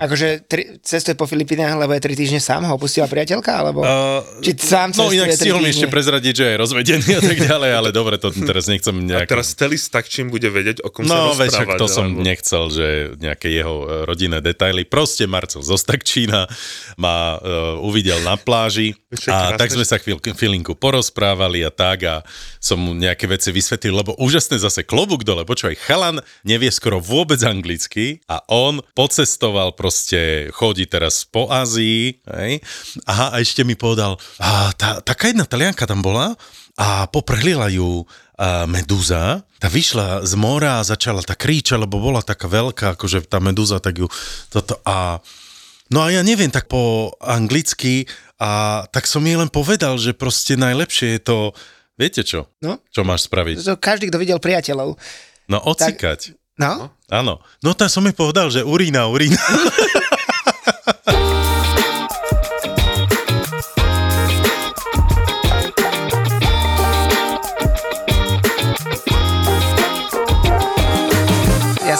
Akože 0.00 0.48
tri, 0.48 0.80
cestuje 0.80 1.12
po 1.12 1.28
Filipínach, 1.28 1.76
lebo 1.76 1.92
je 1.92 2.00
tri 2.00 2.16
týždne 2.16 2.40
sám, 2.40 2.64
ho 2.64 2.78
opustila 2.80 3.04
priateľka, 3.04 3.52
alebo... 3.52 3.84
Uh, 3.84 4.24
Či 4.40 4.56
sám 4.56 4.96
no 4.96 5.12
inak 5.12 5.28
stihol 5.36 5.60
mi 5.60 5.68
ešte 5.68 5.92
prezradiť, 5.92 6.32
že 6.32 6.46
je 6.48 6.56
rozvedený 6.56 7.10
a 7.18 7.20
tak 7.20 7.38
ďalej, 7.44 7.70
ale 7.76 7.88
dobre, 7.92 8.16
to 8.16 8.32
teraz 8.32 8.64
nechcem 8.64 8.96
A 8.96 9.02
nejak... 9.04 9.28
teraz 9.28 9.52
celý 9.52 9.76
Stakčín 9.76 10.32
bude 10.32 10.48
vedieť, 10.48 10.80
o 10.80 10.88
kom 10.88 11.04
sa 11.04 11.12
No, 11.12 11.36
veď 11.36 11.52
však 11.52 11.68
rozprávať. 11.68 11.80
to 11.84 11.86
som 11.90 12.06
alebo- 12.08 12.24
nechcel, 12.24 12.62
že 12.72 12.86
nejaké 13.20 13.48
jeho 13.52 13.74
e, 13.84 13.86
rodinné 14.08 14.40
detaily. 14.40 14.88
Proste 14.88 15.28
Marcel 15.28 15.60
z 15.60 15.68
Ostakčína 15.68 16.48
ma 16.96 17.36
uh, 17.36 17.76
uvidel 17.84 18.22
na 18.24 18.40
pláži 18.40 18.96
a 19.28 19.56
tak 19.56 19.72
sme 19.72 19.82
sa 19.82 19.96
chvíľ, 19.96 20.20
chvíľinku 20.20 20.76
porozprávali 20.76 21.64
a 21.64 21.72
tak 21.72 22.04
a 22.06 22.14
som 22.60 22.76
mu 22.76 22.92
nejaké 22.92 23.24
veci 23.26 23.50
vysvetlil, 23.50 23.96
lebo 23.96 24.12
úžasné 24.20 24.60
zase 24.60 24.84
klobúk 24.84 25.24
dole. 25.24 25.48
Počúvaj, 25.48 25.76
chalan 25.80 26.20
nevie 26.44 26.68
skoro 26.68 27.00
vôbec 27.00 27.40
anglicky 27.42 28.20
a 28.28 28.44
on 28.52 28.84
pocestoval 28.92 29.72
proste, 29.74 30.52
chodí 30.52 30.84
teraz 30.86 31.24
po 31.24 31.48
Ázii. 31.48 32.22
Hej? 32.28 32.60
Aha, 33.08 33.34
a 33.34 33.36
ešte 33.40 33.64
mi 33.64 33.74
povedal, 33.74 34.20
a 34.38 34.70
tá, 34.76 35.00
taká 35.00 35.32
jedna 35.32 35.48
talianka 35.48 35.88
tam 35.88 36.04
bola 36.04 36.36
a 36.76 37.08
poprhlila 37.08 37.72
ju 37.72 38.04
a 38.36 38.68
medúza, 38.68 39.40
tá 39.56 39.72
vyšla 39.72 40.28
z 40.28 40.36
mora 40.36 40.76
a 40.76 40.84
začala 40.84 41.24
tak 41.24 41.48
kričať, 41.48 41.80
lebo 41.80 41.96
bola 41.96 42.20
taká 42.20 42.52
veľká, 42.52 42.92
akože 42.92 43.24
tá 43.24 43.40
medúza, 43.40 43.80
tak 43.80 43.96
ju 43.96 44.12
toto 44.52 44.76
a 44.84 45.24
No 45.90 46.02
a 46.02 46.10
ja 46.10 46.22
neviem 46.26 46.50
tak 46.50 46.66
po 46.66 47.14
anglicky 47.22 48.10
a 48.42 48.82
tak 48.90 49.06
som 49.06 49.22
jej 49.22 49.38
len 49.38 49.46
povedal, 49.46 49.96
že 49.96 50.12
proste 50.16 50.58
najlepšie 50.58 51.16
je 51.16 51.20
to, 51.22 51.38
viete 51.94 52.26
čo? 52.26 52.50
No. 52.58 52.82
Čo 52.90 53.06
máš 53.06 53.30
spraviť? 53.30 53.62
To 53.62 53.78
každý, 53.78 54.10
kto 54.10 54.18
videl 54.18 54.38
priateľov. 54.42 54.98
No 55.46 55.58
ocikať. 55.62 56.34
No, 56.58 56.90
Áno. 57.12 57.38
No 57.62 57.70
tak 57.76 57.92
som 57.92 58.02
jej 58.02 58.16
povedal, 58.16 58.50
že 58.50 58.64
urína, 58.66 59.06
urína. 59.06 59.38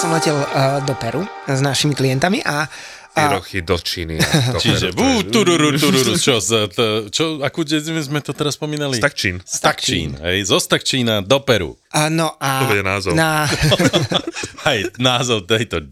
som 0.07 0.15
letel 0.15 0.39
uh, 0.39 0.79
do 0.87 0.95
Peru 0.95 1.27
s 1.51 1.59
našimi 1.59 1.91
klientami 1.99 2.39
a 2.47 2.71
Tyrochy 3.11 3.59
do 3.67 3.75
Číny. 3.75 4.23
a 4.23 4.55
do 4.55 4.63
Čiže, 4.63 4.95
bú, 4.95 5.27
tururu, 5.27 5.75
tururu, 5.75 6.15
čo, 6.15 6.39
z, 6.39 6.71
t, 6.71 7.11
čo, 7.11 7.43
akú 7.43 7.67
dedzinu 7.67 7.99
sme 7.99 8.23
to 8.23 8.31
teraz 8.31 8.55
spomínali? 8.55 9.03
Tak 9.03 9.19
Čín. 9.19 9.43
Stakčín, 9.43 10.15
hej, 10.23 10.47
zo 10.47 10.63
Stakčína 10.63 11.27
do 11.27 11.43
Peru. 11.43 11.75
a, 11.91 12.07
no 12.07 12.39
a... 12.39 12.63
To 12.63 12.71
bude 12.71 12.87
názov. 12.87 13.19
Na, 13.19 13.51
Aj 14.71 14.79
názov 15.03 15.51
tejto 15.51 15.83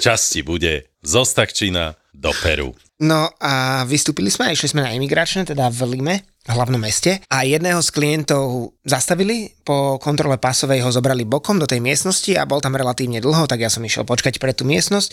časti 0.00 0.40
bude 0.40 0.88
zo 1.04 1.28
Stakčína 1.28 1.92
do 2.16 2.32
Peru. 2.40 2.72
No 3.02 3.30
a 3.38 3.82
vystúpili 3.86 4.30
sme 4.30 4.50
a 4.50 4.54
išli 4.54 4.74
sme 4.74 4.84
na 4.84 4.94
imigračné, 4.94 5.46
teda 5.46 5.70
v 5.70 5.98
Lime, 5.98 6.16
hlavnom 6.48 6.80
meste 6.80 7.20
a 7.28 7.44
jedného 7.44 7.78
z 7.84 7.90
klientov 7.92 8.72
zastavili, 8.80 9.52
po 9.62 10.00
kontrole 10.00 10.40
pasovej 10.40 10.80
ho 10.80 10.90
zobrali 10.90 11.28
bokom 11.28 11.60
do 11.60 11.68
tej 11.68 11.84
miestnosti 11.84 12.32
a 12.34 12.48
bol 12.48 12.64
tam 12.64 12.74
relatívne 12.74 13.20
dlho, 13.20 13.44
tak 13.44 13.60
ja 13.60 13.70
som 13.70 13.84
išiel 13.84 14.08
počkať 14.08 14.40
pre 14.40 14.56
tú 14.56 14.64
miestnosť. 14.64 15.12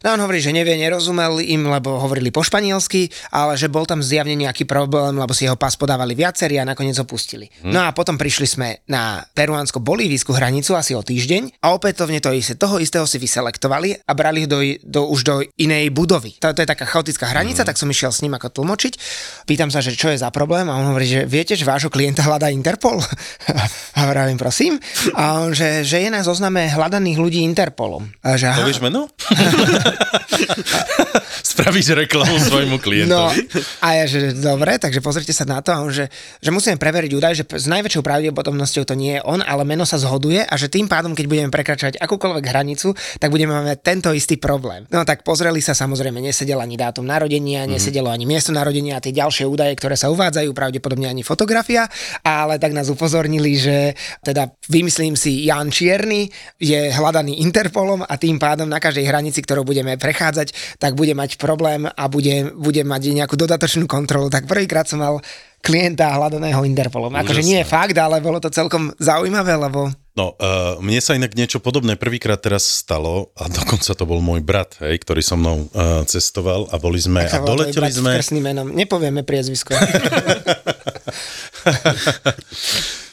No 0.00 0.16
on 0.16 0.20
hovorí, 0.24 0.40
že 0.40 0.48
nevie, 0.56 0.80
nerozumel 0.80 1.44
im, 1.44 1.68
lebo 1.68 2.00
hovorili 2.00 2.32
po 2.32 2.40
španielsky, 2.40 3.12
ale 3.36 3.60
že 3.60 3.68
bol 3.68 3.84
tam 3.84 4.00
zjavne 4.00 4.32
nejaký 4.32 4.64
problém, 4.64 5.12
lebo 5.12 5.36
si 5.36 5.44
jeho 5.44 5.60
pás 5.60 5.76
podávali 5.76 6.16
viacerí 6.16 6.56
a 6.56 6.64
nakoniec 6.64 6.96
ho 6.96 7.04
pustili. 7.04 7.52
Hm. 7.60 7.68
No 7.68 7.84
a 7.84 7.92
potom 7.92 8.16
prišli 8.16 8.48
sme 8.48 8.80
na 8.88 9.20
peruánsko-bolívijskú 9.36 10.32
hranicu 10.32 10.72
asi 10.72 10.96
o 10.96 11.04
týždeň 11.04 11.60
a 11.60 11.76
opätovne 11.76 12.16
to 12.24 12.32
isté, 12.32 12.56
toho 12.56 12.80
istého 12.80 13.04
si 13.04 13.20
vyselektovali 13.20 14.08
a 14.08 14.12
brali 14.16 14.44
ho 14.44 14.48
do, 14.48 14.58
do, 14.80 15.00
už 15.12 15.20
do 15.20 15.34
inej 15.60 15.92
budovy. 15.92 16.32
To, 16.40 16.48
to 16.56 16.64
je 16.64 16.72
taká 16.72 16.88
chaotická 16.88 17.28
hranica, 17.28 17.60
tak 17.68 17.76
som 17.76 17.92
išiel 17.92 18.08
s 18.08 18.24
ním 18.24 18.32
ako 18.40 18.56
tlmočiť. 18.56 18.96
Pýtam 19.44 19.68
sa, 19.68 19.84
že 19.84 19.92
čo 19.92 20.08
je 20.08 20.16
za 20.16 20.32
problém 20.32 20.64
a 20.72 20.80
on 20.80 20.96
hovorí, 20.96 21.04
že 21.04 21.28
viete, 21.28 21.52
že 21.52 21.68
vášho 21.68 21.92
klienta 21.92 22.24
hľadá 22.24 22.48
Interpol? 22.48 23.04
a 24.00 24.02
vravím, 24.08 24.40
prosím. 24.40 24.80
A 25.12 25.44
on, 25.44 25.52
že, 25.52 25.84
že 25.84 26.00
je 26.00 26.08
na 26.08 26.24
zozname 26.24 26.72
hľadaných 26.72 27.20
ľudí 27.20 27.44
Interpolom. 27.44 28.08
A 28.24 28.40
že, 28.40 28.48
aha. 28.48 28.64
Povieš 28.64 28.80
meno? 28.80 29.04
Spravíš 31.50 31.96
reklamu 31.96 32.36
svojmu 32.38 32.76
No 32.76 32.82
klientovi. 32.82 33.48
a 33.80 33.88
ja, 34.00 34.04
že 34.06 34.36
dobre, 34.36 34.76
takže 34.76 35.00
pozrite 35.00 35.32
sa 35.32 35.48
na 35.48 35.60
to 35.64 35.72
a 35.72 35.80
on, 35.82 35.90
že, 35.90 36.08
že 36.40 36.50
musíme 36.52 36.76
preveriť 36.76 37.10
údaj, 37.16 37.32
že 37.36 37.44
s 37.46 37.66
najväčšou 37.66 38.02
pravdepodobnosťou 38.04 38.84
to 38.86 38.94
nie 38.94 39.18
je 39.18 39.22
on, 39.24 39.40
ale 39.40 39.64
meno 39.64 39.84
sa 39.84 39.96
zhoduje 39.96 40.42
a 40.42 40.54
že 40.56 40.70
tým 40.70 40.86
pádom, 40.86 41.12
keď 41.16 41.26
budeme 41.26 41.50
prekračovať 41.50 41.98
akúkoľvek 42.00 42.44
hranicu, 42.44 42.92
tak 43.18 43.28
budeme 43.32 43.52
mať 43.56 43.78
tento 43.80 44.10
istý 44.12 44.36
problém. 44.36 44.84
No 44.92 45.02
tak 45.04 45.22
pozreli 45.24 45.60
sa, 45.60 45.72
samozrejme, 45.72 46.20
nesedel 46.20 46.60
ani 46.60 46.76
dátum 46.76 47.04
narodenia, 47.04 47.64
nesedelo 47.66 48.08
ani 48.12 48.24
miesto 48.28 48.52
narodenia 48.52 48.98
a 48.98 49.04
tie 49.04 49.14
ďalšie 49.14 49.44
údaje, 49.48 49.74
ktoré 49.76 49.96
sa 49.96 50.12
uvádzajú, 50.12 50.52
pravdepodobne 50.52 51.08
ani 51.08 51.22
fotografia, 51.24 51.88
ale 52.22 52.60
tak 52.60 52.72
nás 52.76 52.88
upozornili, 52.92 53.56
že 53.56 53.94
teda 54.22 54.52
vymyslím 54.68 55.16
si 55.16 55.48
Jan 55.48 55.72
Čierny 55.72 56.28
je 56.60 56.92
hľadaný 56.92 57.40
Interpolom 57.40 58.04
a 58.04 58.14
tým 58.20 58.36
pádom 58.36 58.68
na 58.68 58.78
každej 58.78 59.06
hranici, 59.08 59.40
ktorou 59.40 59.64
budeme 59.80 59.96
prechádzať, 59.96 60.76
tak 60.76 60.92
bude 60.92 61.16
mať 61.16 61.40
problém 61.40 61.88
a 61.88 62.04
bude, 62.12 62.52
bude 62.52 62.84
mať 62.84 63.16
nejakú 63.16 63.34
dodatočnú 63.40 63.88
kontrolu. 63.88 64.28
Tak 64.28 64.44
prvýkrát 64.44 64.84
som 64.84 65.00
mal 65.00 65.24
klienta 65.64 66.12
hľadaného 66.12 66.60
Interpolom. 66.68 67.16
Akože 67.16 67.40
nie 67.40 67.64
je 67.64 67.66
fakt, 67.68 67.96
ale 67.96 68.20
bolo 68.20 68.36
to 68.40 68.52
celkom 68.52 68.92
zaujímavé, 69.00 69.56
lebo 69.56 69.88
No, 70.10 70.36
uh, 70.36 70.76
mne 70.84 71.00
sa 71.00 71.16
inak 71.16 71.32
niečo 71.32 71.62
podobné 71.64 71.96
prvýkrát 71.96 72.36
teraz 72.36 72.66
stalo 72.66 73.32
a 73.40 73.46
dokonca 73.48 73.94
to 73.94 74.04
bol 74.04 74.20
môj 74.20 74.44
brat, 74.44 74.76
hej, 74.84 75.00
ktorý 75.00 75.22
so 75.24 75.38
mnou 75.38 75.70
uh, 75.70 76.04
cestoval 76.04 76.68
a 76.68 76.76
boli 76.76 77.00
sme 77.00 77.24
sa 77.24 77.40
a 77.40 77.46
doleteli 77.46 77.88
sme... 77.88 78.18
menom. 78.42 78.68
Nepovieme 78.68 79.24
priezvisko. 79.24 79.72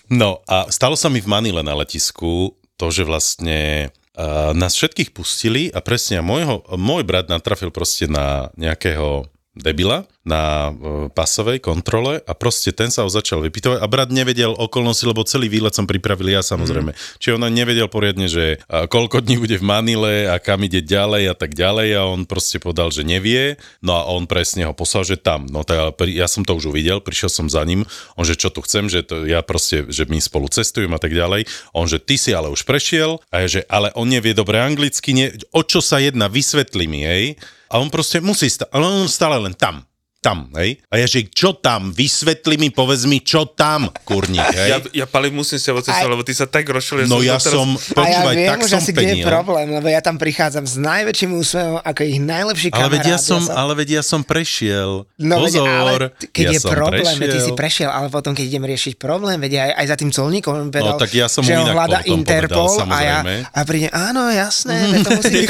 No 0.07 0.39
a 0.47 0.71
stalo 0.71 0.95
sa 0.95 1.11
mi 1.11 1.19
v 1.19 1.27
Manile 1.27 1.59
na 1.67 1.75
letisku 1.75 2.55
to, 2.79 2.87
že 2.87 3.03
vlastne 3.03 3.91
uh, 4.17 4.51
nás 4.57 4.73
všetkých 4.73 5.13
pustili 5.13 5.69
a 5.69 5.79
presne 5.79 6.25
môjho, 6.25 6.65
môj 6.75 7.05
brat 7.05 7.29
natrafil 7.29 7.69
proste 7.69 8.09
na 8.09 8.49
nejakého 8.57 9.29
debila 9.57 10.05
na 10.27 10.69
uh, 10.69 11.07
pasovej 11.07 11.63
kontrole 11.63 12.19
a 12.27 12.35
proste 12.35 12.75
ten 12.75 12.91
sa 12.91 13.07
ho 13.07 13.09
začal 13.09 13.39
vypýtovať 13.47 13.79
a 13.79 13.87
brat 13.87 14.11
nevedel 14.11 14.51
okolnosti, 14.51 15.07
lebo 15.07 15.23
celý 15.23 15.47
výlet 15.47 15.71
som 15.71 15.87
pripravil 15.87 16.35
ja 16.35 16.43
samozrejme. 16.43 16.91
Mm. 16.91 16.99
Čiže 17.17 17.35
on 17.39 17.47
nevedel 17.47 17.87
poriadne, 17.87 18.27
že 18.27 18.59
koľko 18.67 19.23
dní 19.23 19.39
bude 19.39 19.55
v 19.55 19.63
Manile 19.63 20.27
a 20.27 20.37
kam 20.43 20.59
ide 20.67 20.83
ďalej 20.83 21.31
a 21.31 21.35
tak 21.37 21.55
ďalej 21.55 21.89
a 21.95 22.01
on 22.03 22.27
proste 22.27 22.59
povedal, 22.59 22.91
že 22.91 23.07
nevie. 23.07 23.55
No 23.79 23.95
a 23.95 24.03
on 24.11 24.27
presne 24.27 24.67
ho 24.67 24.75
poslal, 24.75 25.07
že 25.07 25.15
tam. 25.15 25.47
No 25.47 25.63
tak 25.63 25.95
ja 26.11 26.27
som 26.27 26.43
to 26.43 26.57
už 26.57 26.75
uvidel, 26.75 26.99
prišiel 26.99 27.31
som 27.31 27.47
za 27.47 27.63
ním. 27.63 27.87
On, 28.19 28.27
že 28.27 28.35
čo 28.35 28.51
tu 28.51 28.59
chcem, 28.65 28.91
že 28.91 29.07
to, 29.07 29.23
ja 29.23 29.39
proste, 29.39 29.87
že 29.87 30.03
my 30.09 30.19
spolu 30.19 30.51
cestujem 30.51 30.91
a 30.91 30.99
tak 30.99 31.15
ďalej. 31.15 31.47
On, 31.71 31.87
že 31.87 32.03
ty 32.03 32.19
si 32.19 32.35
ale 32.35 32.51
už 32.51 32.67
prešiel 32.67 33.23
a 33.31 33.45
ja, 33.45 33.47
že 33.47 33.61
ale 33.71 33.93
on 33.95 34.11
nevie 34.11 34.35
dobre 34.35 34.59
anglicky, 34.59 35.15
nie, 35.15 35.31
o 35.55 35.63
čo 35.63 35.79
sa 35.79 36.01
jedná, 36.03 36.27
vysvetli 36.27 36.85
mi, 36.89 37.07
hej. 37.07 37.39
A 37.67 37.79
on 37.79 37.91
proste 37.91 38.23
musí 38.23 38.47
stať, 38.47 38.71
ale 38.71 38.83
on 38.87 39.11
stále 39.11 39.39
len 39.39 39.55
tam 39.55 39.87
tam, 40.17 40.49
hej? 40.57 40.81
A 40.89 40.97
ja, 40.97 41.05
že 41.05 41.23
čo 41.29 41.53
tam? 41.53 41.93
Vysvetli 41.93 42.57
mi, 42.57 42.73
povedz 42.73 43.05
mi, 43.05 43.21
čo 43.21 43.45
tam, 43.47 43.87
kurník, 44.03 44.41
hej? 44.41 44.69
Ja, 44.69 44.77
ja 44.91 45.05
Pali, 45.05 45.29
musím 45.29 45.61
sa 45.61 45.71
odcestovať, 45.77 46.09
lebo 46.09 46.25
ty 46.25 46.33
sa 46.33 46.49
tak 46.49 46.65
rozšiel. 46.65 47.05
no 47.05 47.21
ja 47.21 47.37
som, 47.37 47.77
ja 47.77 47.93
počúvaj, 47.93 48.33
viem 48.35 48.49
tak 48.49 48.59
už 48.65 48.69
som 48.73 48.81
asi, 48.81 48.91
kde 48.91 49.05
je 49.05 49.15
penil. 49.21 49.27
problém, 49.29 49.67
lebo 49.71 49.87
ja 49.87 50.01
tam 50.01 50.17
prichádzam 50.17 50.65
s 50.65 50.75
najväčším 50.75 51.31
úsmevom 51.37 51.77
ako 51.85 52.01
ich 52.03 52.19
najlepší 52.19 52.67
Ale 52.73 52.77
kamarát. 52.77 52.93
veď 52.97 53.05
ja 53.07 53.17
som, 53.21 53.41
ale 53.53 53.71
veď 53.77 53.89
ja 53.89 54.03
som 54.03 54.21
prešiel. 54.25 54.91
No, 55.21 55.35
veď, 55.39 55.53
Pozor, 55.57 55.69
ale 55.69 55.93
t- 56.17 56.27
keď 56.33 56.43
ja 56.43 56.51
je 56.51 56.59
som 56.59 56.69
problém, 56.73 56.97
veď 56.97 57.17
prešiel. 57.17 57.33
ty 57.33 57.39
si 57.39 57.51
prešiel, 57.53 57.89
ale 57.93 58.07
potom, 58.09 58.31
keď 58.33 58.45
idem 58.49 58.63
riešiť 58.65 58.93
problém, 58.97 59.37
veď 59.37 59.53
aj, 59.53 59.71
aj 59.77 59.85
za 59.85 59.95
tým 60.01 60.09
colníkom 60.11 60.51
on 60.57 60.69
povedal, 60.73 60.97
No, 60.97 60.99
tak 60.99 61.11
ja 61.13 61.27
som 61.29 61.45
že 61.45 61.53
ho 61.53 61.61
inak 61.63 61.75
hľada 61.77 61.99
Interpol 62.07 62.67
povedal, 62.67 62.89
a 62.89 62.99
ja 63.03 63.17
a 63.53 63.59
príde, 63.63 63.87
áno, 63.93 64.27
jasné, 64.33 64.75
veď 64.91 64.99
to 65.05 65.11
musí 65.13 65.35
byť, 65.45 65.49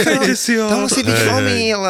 to 0.67 0.77
musí 0.81 1.01
byť 1.07 1.19
omyl, 1.33 1.81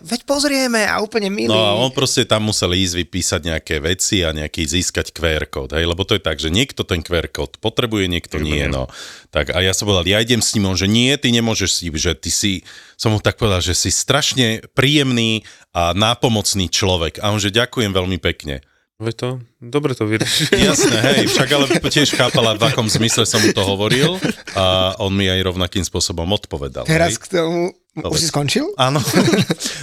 veď 0.00 0.20
pozrieme 0.24 0.86
a 0.86 1.00
úplne 1.02 1.28
milý. 1.28 1.50
No 1.50 1.58
a 1.58 1.72
on 1.76 1.90
proste 2.12 2.28
tam 2.28 2.44
musel 2.44 2.76
ísť 2.76 3.08
vypísať 3.08 3.40
nejaké 3.40 3.80
veci 3.80 4.20
a 4.20 4.36
nejaký 4.36 4.68
získať 4.68 5.16
QR 5.16 5.48
kód, 5.48 5.72
hej, 5.72 5.88
lebo 5.88 6.04
to 6.04 6.12
je 6.12 6.20
tak, 6.20 6.36
že 6.36 6.52
niekto 6.52 6.84
ten 6.84 7.00
QR 7.00 7.24
kód 7.24 7.56
potrebuje, 7.56 8.04
niekto 8.04 8.36
nie, 8.36 8.68
no. 8.68 8.92
Tak 9.32 9.48
a 9.48 9.64
ja 9.64 9.72
som 9.72 9.88
povedal, 9.88 10.04
ja 10.04 10.20
idem 10.20 10.44
s 10.44 10.52
ním, 10.52 10.68
on, 10.68 10.76
že 10.76 10.92
nie, 10.92 11.08
ty 11.16 11.32
nemôžeš 11.32 11.72
si, 11.72 11.88
že 11.88 12.12
ty 12.12 12.28
si, 12.28 12.68
som 13.00 13.16
mu 13.16 13.18
tak 13.24 13.40
povedal, 13.40 13.64
že 13.64 13.72
si 13.72 13.88
strašne 13.88 14.60
príjemný 14.76 15.48
a 15.72 15.96
nápomocný 15.96 16.68
človek. 16.68 17.16
A 17.24 17.32
on, 17.32 17.40
že 17.40 17.48
ďakujem 17.48 17.96
veľmi 17.96 18.20
pekne. 18.20 18.60
Veď 19.00 19.14
to, 19.16 19.28
dobre 19.56 19.96
to 19.96 20.04
vyriešil. 20.04 20.52
Jasné, 20.68 20.98
hej, 21.16 21.32
však 21.32 21.48
ale 21.48 21.64
tiež 21.80 22.12
chápala, 22.12 22.60
v 22.60 22.68
akom 22.68 22.92
zmysle 22.92 23.24
som 23.24 23.40
mu 23.40 23.56
to 23.56 23.64
hovoril 23.64 24.20
a 24.52 25.00
on 25.00 25.16
mi 25.16 25.32
aj 25.32 25.48
rovnakým 25.48 25.80
spôsobom 25.80 26.28
odpovedal. 26.28 26.84
Teraz 26.84 27.16
hej. 27.16 27.24
k 27.24 27.40
tomu, 27.40 27.72
už 27.96 28.20
si 28.20 28.28
skončil? 28.28 28.68
Áno. 28.76 29.00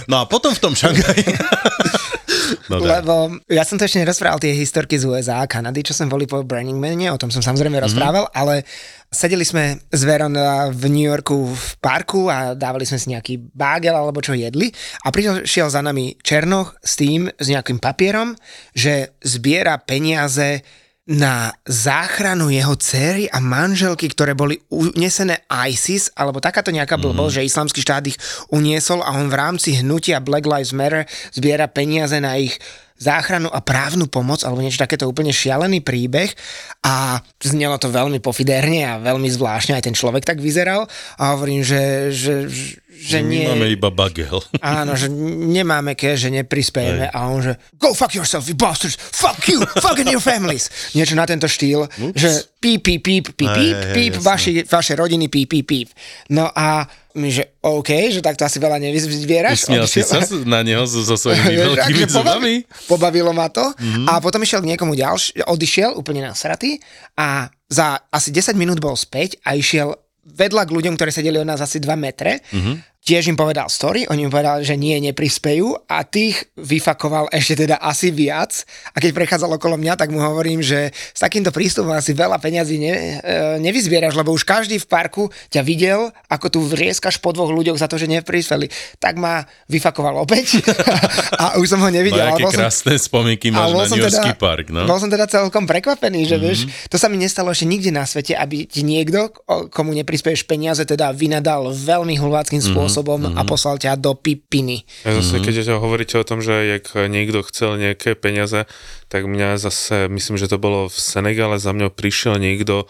No 0.06 0.22
a 0.22 0.30
potom 0.30 0.54
v 0.54 0.62
tom 0.62 0.78
Šangaji... 0.78 1.26
No, 2.68 2.78
daj. 2.78 3.00
Lebo 3.00 3.14
ja 3.46 3.62
som 3.62 3.74
to 3.74 3.84
ešte 3.84 3.98
nerozprával 3.98 4.38
tie 4.38 4.52
historky 4.52 4.94
z 4.94 5.04
USA 5.04 5.42
a 5.42 5.46
Kanady, 5.46 5.82
čo 5.82 5.92
sme 5.92 6.06
boli 6.06 6.24
po 6.24 6.40
Burning 6.40 6.76
Mane, 6.76 7.08
o 7.08 7.16
tom 7.16 7.28
som 7.28 7.40
samozrejme 7.40 7.76
Mhm. 7.76 7.84
rozprával, 7.84 8.24
ale 8.30 8.62
sedeli 9.06 9.42
sme 9.42 9.78
s 9.84 10.02
Veron 10.02 10.34
v 10.70 10.84
New 10.86 11.02
Yorku 11.02 11.50
v 11.50 11.66
parku 11.78 12.26
a 12.26 12.54
dávali 12.54 12.84
sme 12.84 12.96
si 12.96 13.10
nejaký 13.10 13.34
bágel 13.50 13.92
alebo 13.92 14.18
čo 14.18 14.32
jedli 14.32 14.70
a 15.00 15.10
prišiel 15.10 15.66
za 15.66 15.80
nami 15.80 16.14
Černoch 16.20 16.78
s 16.78 16.94
tým, 16.94 17.26
s 17.28 17.46
nejakým 17.46 17.78
papierom, 17.78 18.38
že 18.70 19.14
zbiera 19.20 19.76
peniaze 19.76 20.62
na 21.10 21.50
záchranu 21.66 22.54
jeho 22.54 22.78
céry 22.78 23.26
a 23.26 23.42
manželky, 23.42 24.06
ktoré 24.06 24.38
boli 24.38 24.62
unesené 24.70 25.42
ISIS, 25.50 26.14
alebo 26.14 26.38
takáto 26.38 26.70
nejaká 26.70 26.94
Mhm. 26.94 27.02
blbosť, 27.02 27.34
že 27.42 27.48
islamský 27.50 27.80
štát 27.82 28.06
ich 28.06 28.18
uniesol 28.54 29.02
a 29.02 29.18
on 29.18 29.26
v 29.26 29.34
rámci 29.34 29.74
hnutia 29.82 30.22
Black 30.22 30.46
Lives 30.46 30.70
Matter 30.70 31.10
zbiera 31.34 31.66
peniaze 31.66 32.14
na 32.22 32.38
ich 32.38 32.54
záchranu 33.00 33.48
a 33.48 33.64
právnu 33.64 34.12
pomoc, 34.12 34.44
alebo 34.44 34.60
niečo 34.60 34.84
takéto 34.84 35.08
úplne 35.08 35.32
šialený 35.32 35.80
príbeh 35.80 36.36
a 36.84 37.24
znelo 37.40 37.80
to 37.80 37.88
veľmi 37.88 38.20
pofidérne 38.20 38.84
a 38.84 39.00
veľmi 39.00 39.24
zvláštne, 39.24 39.72
aj 39.72 39.88
ten 39.88 39.96
človek 39.96 40.20
tak 40.20 40.36
vyzeral 40.36 40.84
a 41.16 41.32
hovorím, 41.32 41.64
že, 41.64 42.12
že, 42.12 42.34
že 42.52 42.76
nie... 43.18 43.44
My 43.44 43.54
máme 43.54 43.66
iba 43.70 43.88
bagel. 43.88 44.40
Áno, 44.58 44.92
že 44.92 45.08
nemáme 45.08 45.94
cash, 45.94 46.24
že 46.24 46.30
neprispiejeme 46.30 47.08
a 47.08 47.18
on 47.26 47.40
že 47.40 47.56
go 47.74 47.90
fuck 47.90 48.12
yourself, 48.12 48.44
you 48.44 48.54
bastards, 48.54 48.94
fuck 48.96 49.40
you, 49.44 49.58
fucking 49.78 50.06
your 50.06 50.20
families. 50.20 50.68
Niečo 50.92 51.12
na 51.12 51.24
tento 51.24 51.44
štýl, 51.44 51.86
že 52.12 52.28
píp, 52.56 52.82
píp, 52.82 53.00
píp, 53.00 53.24
píp, 53.30 53.48
píp, 53.48 53.76
píp, 53.90 54.12
vaši, 54.16 54.62
vaše 54.62 54.92
rodiny, 54.92 55.26
píp, 55.26 55.48
píp, 55.48 55.64
píp. 55.64 55.88
No 56.28 56.46
a 56.46 56.84
my, 57.10 57.26
že 57.26 57.58
OK, 57.60 57.90
že 58.08 58.20
takto 58.20 58.44
asi 58.44 58.56
veľa 58.56 58.78
nevyzbieraš. 58.78 59.66
Usmial 59.66 59.84
si 59.84 59.98
sa 60.00 60.20
na 60.44 60.60
neho 60.60 60.84
so, 60.84 61.02
so 61.02 61.16
svojimi 61.16 61.58
veľkými 61.66 62.04
akože 62.04 62.12
zubami? 62.12 62.54
Pobavilo 62.86 63.32
ma 63.32 63.48
to 63.48 63.64
Mhm. 63.72 64.06
a 64.06 64.18
potom 64.18 64.38
išiel 64.38 64.60
k 64.60 64.70
niekomu 64.70 64.92
ďalš, 64.92 65.40
odišiel 65.42 65.90
úplne 65.92 66.22
nasratý 66.22 66.78
a 67.14 67.48
za 67.66 67.98
asi 68.06 68.28
10 68.28 68.54
minút 68.54 68.78
bol 68.78 68.92
späť 68.92 69.40
a 69.40 69.54
išiel 69.54 69.94
vedľa 70.22 70.62
k 70.62 70.70
ľuďom, 70.70 70.94
ktorí 70.94 71.10
sedeli 71.10 71.36
od 71.36 71.48
nás 71.48 71.58
asi 71.58 71.78
2 71.78 71.96
metre, 71.96 72.38
Mhm. 72.46 72.89
Tiež 73.10 73.26
im 73.26 73.34
povedal 73.34 73.66
story, 73.66 74.06
oni 74.06 74.26
mi 74.26 74.30
povedali, 74.30 74.62
že 74.62 74.78
nie, 74.78 74.94
neprispejú 75.02 75.74
a 75.90 76.06
tých 76.06 76.46
vyfakoval 76.54 77.26
ešte 77.34 77.66
teda 77.66 77.82
asi 77.82 78.14
viac 78.14 78.62
a 78.94 79.02
keď 79.02 79.10
prechádzal 79.18 79.58
okolo 79.58 79.74
mňa, 79.74 79.98
tak 79.98 80.14
mu 80.14 80.22
hovorím, 80.22 80.62
že 80.62 80.94
s 80.94 81.18
takýmto 81.18 81.50
prístupom 81.50 81.90
asi 81.90 82.14
veľa 82.14 82.38
peňazí 82.38 82.78
ne, 82.78 82.94
e, 83.18 83.34
nevyzbieraš, 83.66 84.14
lebo 84.14 84.30
už 84.30 84.46
každý 84.46 84.78
v 84.78 84.86
parku 84.86 85.26
ťa 85.50 85.66
videl, 85.66 86.14
ako 86.30 86.46
tu 86.54 86.58
vrieskaš 86.62 87.18
po 87.18 87.34
dvoch 87.34 87.50
ľuďoch 87.50 87.82
za 87.82 87.90
to, 87.90 87.98
že 87.98 88.06
neprispeli. 88.06 88.70
Tak 89.02 89.18
ma 89.18 89.42
vyfakoval 89.66 90.22
opäť 90.22 90.62
a 91.42 91.58
už 91.58 91.66
som 91.66 91.82
ho 91.82 91.90
nevidel. 91.90 92.22
No, 92.22 92.38
aké 92.38 92.46
bol 92.46 92.54
som, 92.54 92.62
krásne 92.62 92.94
spomienky 92.94 93.50
máš 93.50 93.74
na 93.74 93.90
New 93.90 94.06
teda, 94.06 94.38
park, 94.38 94.70
no? 94.70 94.86
Bol 94.86 95.02
som 95.02 95.10
teda 95.10 95.26
celkom 95.26 95.66
prekvapený, 95.66 96.30
že 96.30 96.38
mm-hmm. 96.38 96.46
vieš, 96.46 96.60
to 96.86 96.94
sa 96.94 97.10
mi 97.10 97.18
nestalo 97.18 97.50
ešte 97.50 97.66
nikde 97.66 97.90
na 97.90 98.06
svete, 98.06 98.38
aby 98.38 98.70
ti 98.70 98.86
niekto, 98.86 99.34
komu 99.74 99.90
neprispieš 99.98 100.46
peniaze, 100.46 100.86
teda 100.86 101.10
vynadal 101.10 101.74
veľmi 101.74 102.14
hulváckým 102.14 102.62
spôsobom 102.62 102.99
spôsobom 103.00 103.32
mm-hmm. 103.32 103.40
a 103.40 103.42
poslal 103.48 103.80
ťa 103.80 103.96
do 103.96 104.12
pipiny. 104.12 104.84
Ja 105.08 105.16
zase, 105.16 105.40
mm-hmm. 105.40 105.44
keď 105.48 105.80
hovoríte 105.80 106.16
o 106.20 106.28
tom, 106.28 106.44
že 106.44 106.52
jak 106.76 106.92
niekto 107.08 107.40
chcel 107.48 107.80
nejaké 107.80 108.12
peniaze, 108.12 108.68
tak 109.08 109.24
mňa 109.24 109.56
zase, 109.56 110.12
myslím, 110.12 110.36
že 110.36 110.52
to 110.52 110.60
bolo 110.60 110.92
v 110.92 110.96
Senegale, 110.96 111.56
za 111.56 111.72
mňa 111.72 111.88
prišiel 111.88 112.36
niekto, 112.36 112.84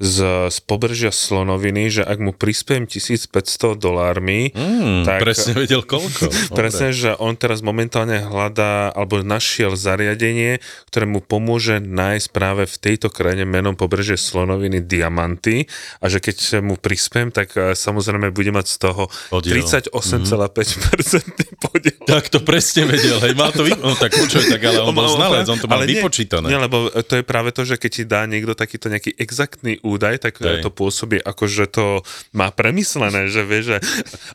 z, 0.00 0.48
z 0.48 0.58
pobržia 0.64 1.12
Slonoviny, 1.12 1.92
že 1.92 2.02
ak 2.02 2.18
mu 2.24 2.32
prispiem 2.32 2.88
1500 2.88 3.76
dolármi, 3.76 4.48
mm, 4.56 5.04
tak... 5.04 5.20
Presne 5.20 5.52
vedel 5.52 5.84
koľko. 5.84 6.32
presne, 6.58 6.96
že 6.96 7.12
on 7.20 7.36
teraz 7.36 7.60
momentálne 7.60 8.24
hľadá, 8.24 8.88
alebo 8.96 9.20
našiel 9.20 9.76
zariadenie, 9.76 10.64
ktoré 10.88 11.04
mu 11.04 11.20
pomôže 11.20 11.84
nájsť 11.84 12.26
práve 12.32 12.64
v 12.64 12.76
tejto 12.80 13.12
krajine 13.12 13.44
menom 13.44 13.76
pobržie 13.76 14.16
Slonoviny 14.16 14.80
diamanty 14.80 15.68
a 16.00 16.08
že 16.08 16.24
keď 16.24 16.64
mu 16.64 16.80
prispiem, 16.80 17.28
tak 17.28 17.52
e, 17.60 17.76
samozrejme 17.76 18.32
bude 18.32 18.56
mať 18.56 18.66
z 18.72 18.76
toho 18.80 19.02
38,5% 19.28 19.92
mm. 19.92 21.60
podiel. 21.60 22.00
Tak 22.10 22.26
to 22.26 22.42
presne 22.42 22.90
vedel, 22.90 23.22
hej, 23.22 23.38
mal 23.38 23.54
to 23.54 23.62
vy... 23.62 23.70
no, 23.76 23.94
tak 23.94 24.10
počuj, 24.16 24.50
tak 24.50 24.58
ale 24.66 24.82
on 24.88 24.96
bol 24.96 25.06
znalec, 25.06 25.46
on 25.46 25.60
to 25.60 25.70
mal 25.70 25.84
nie, 25.84 26.00
vypočítané. 26.00 26.50
Nie, 26.50 26.58
lebo 26.58 26.90
to 26.90 27.20
je 27.20 27.22
práve 27.22 27.54
to, 27.54 27.62
že 27.62 27.78
keď 27.78 27.90
ti 27.90 28.02
dá 28.08 28.26
niekto 28.26 28.56
takýto 28.56 28.90
nejaký 28.90 29.14
exaktný 29.14 29.78
údaj, 29.96 30.22
tak 30.22 30.38
Hej. 30.38 30.62
to 30.62 30.70
pôsobí 30.70 31.18
ako, 31.18 31.44
že 31.50 31.66
to 31.66 32.06
má 32.30 32.54
premyslené, 32.54 33.26
že 33.26 33.42
vie, 33.42 33.60
že 33.66 33.76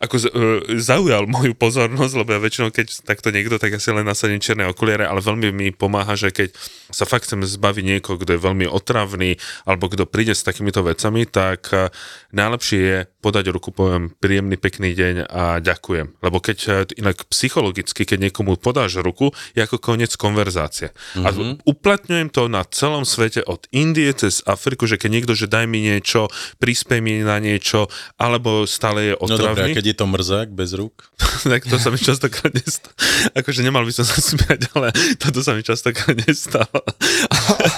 ako 0.04 0.16
uh, 0.18 0.28
zaujal 0.76 1.26
moju 1.26 1.56
pozornosť, 1.56 2.14
lebo 2.20 2.36
ja 2.36 2.40
väčšinou, 2.44 2.70
keď 2.76 3.08
takto 3.08 3.32
niekto, 3.32 3.56
tak 3.56 3.76
asi 3.78 3.96
len 3.96 4.04
nasadím 4.04 4.44
čierne 4.44 4.68
okuliare, 4.68 5.08
ale 5.08 5.24
veľmi 5.24 5.50
mi 5.56 5.68
pomáha, 5.72 6.20
že 6.20 6.36
keď 6.36 6.52
sa 6.92 7.08
fakt 7.08 7.26
chcem 7.26 7.42
zbaviť 7.42 7.84
niekoho, 7.84 8.20
kto 8.20 8.36
je 8.36 8.46
veľmi 8.46 8.66
otravný, 8.68 9.40
alebo 9.64 9.88
kto 9.88 10.04
príde 10.06 10.36
s 10.36 10.44
takýmito 10.44 10.84
vecami, 10.84 11.24
tak 11.26 11.72
uh, 11.72 11.88
najlepšie 12.36 12.80
je 12.80 12.98
podať 13.26 13.50
ruku, 13.50 13.74
poviem 13.74 14.14
príjemný, 14.22 14.54
pekný 14.54 14.94
deň 14.94 15.16
a 15.26 15.58
ďakujem. 15.58 16.22
Lebo 16.22 16.38
keď 16.38 16.58
uh, 16.70 16.74
inak 16.94 17.26
psychologicky, 17.34 18.06
keď 18.06 18.30
niekomu 18.30 18.62
podáš 18.62 19.02
ruku, 19.02 19.34
je 19.58 19.66
ako 19.66 19.82
koniec 19.82 20.14
konverzácie. 20.14 20.94
Mm-hmm. 20.94 21.26
A 21.26 21.30
mhm. 21.34 21.54
uplatňujem 21.66 22.30
to 22.30 22.46
na 22.46 22.62
celom 22.70 23.02
svete 23.02 23.42
od 23.42 23.66
Indie 23.74 24.14
cez 24.14 24.46
Afriku, 24.46 24.86
že 24.86 25.02
keď 25.02 25.10
niekto, 25.10 25.34
že 25.34 25.50
daj 25.50 25.66
mi 25.66 25.82
niečo, 25.82 26.30
prispej 26.62 27.02
mi 27.02 27.26
na 27.26 27.42
niečo, 27.42 27.90
alebo 28.22 28.70
stále 28.70 29.10
je 29.10 29.14
otravný. 29.18 29.42
No 29.42 29.50
dobré, 29.58 29.66
keď 29.74 29.86
je 29.90 29.98
to 29.98 30.06
mrzák 30.06 30.50
bez 30.54 30.78
rúk? 30.78 31.10
tak 31.52 31.66
to 31.66 31.82
sa 31.82 31.90
mi 31.90 31.98
častokrát 31.98 32.54
nestalo. 32.54 32.94
Akože 33.34 33.66
nemal 33.66 33.82
by 33.88 33.94
som 33.96 34.06
sa 34.06 34.22
smiať, 34.22 34.70
ale 34.78 34.94
toto 35.24 35.42
sa 35.42 35.58
mi 35.58 35.66
častokrát 35.66 36.14
nestalo. 36.14 36.80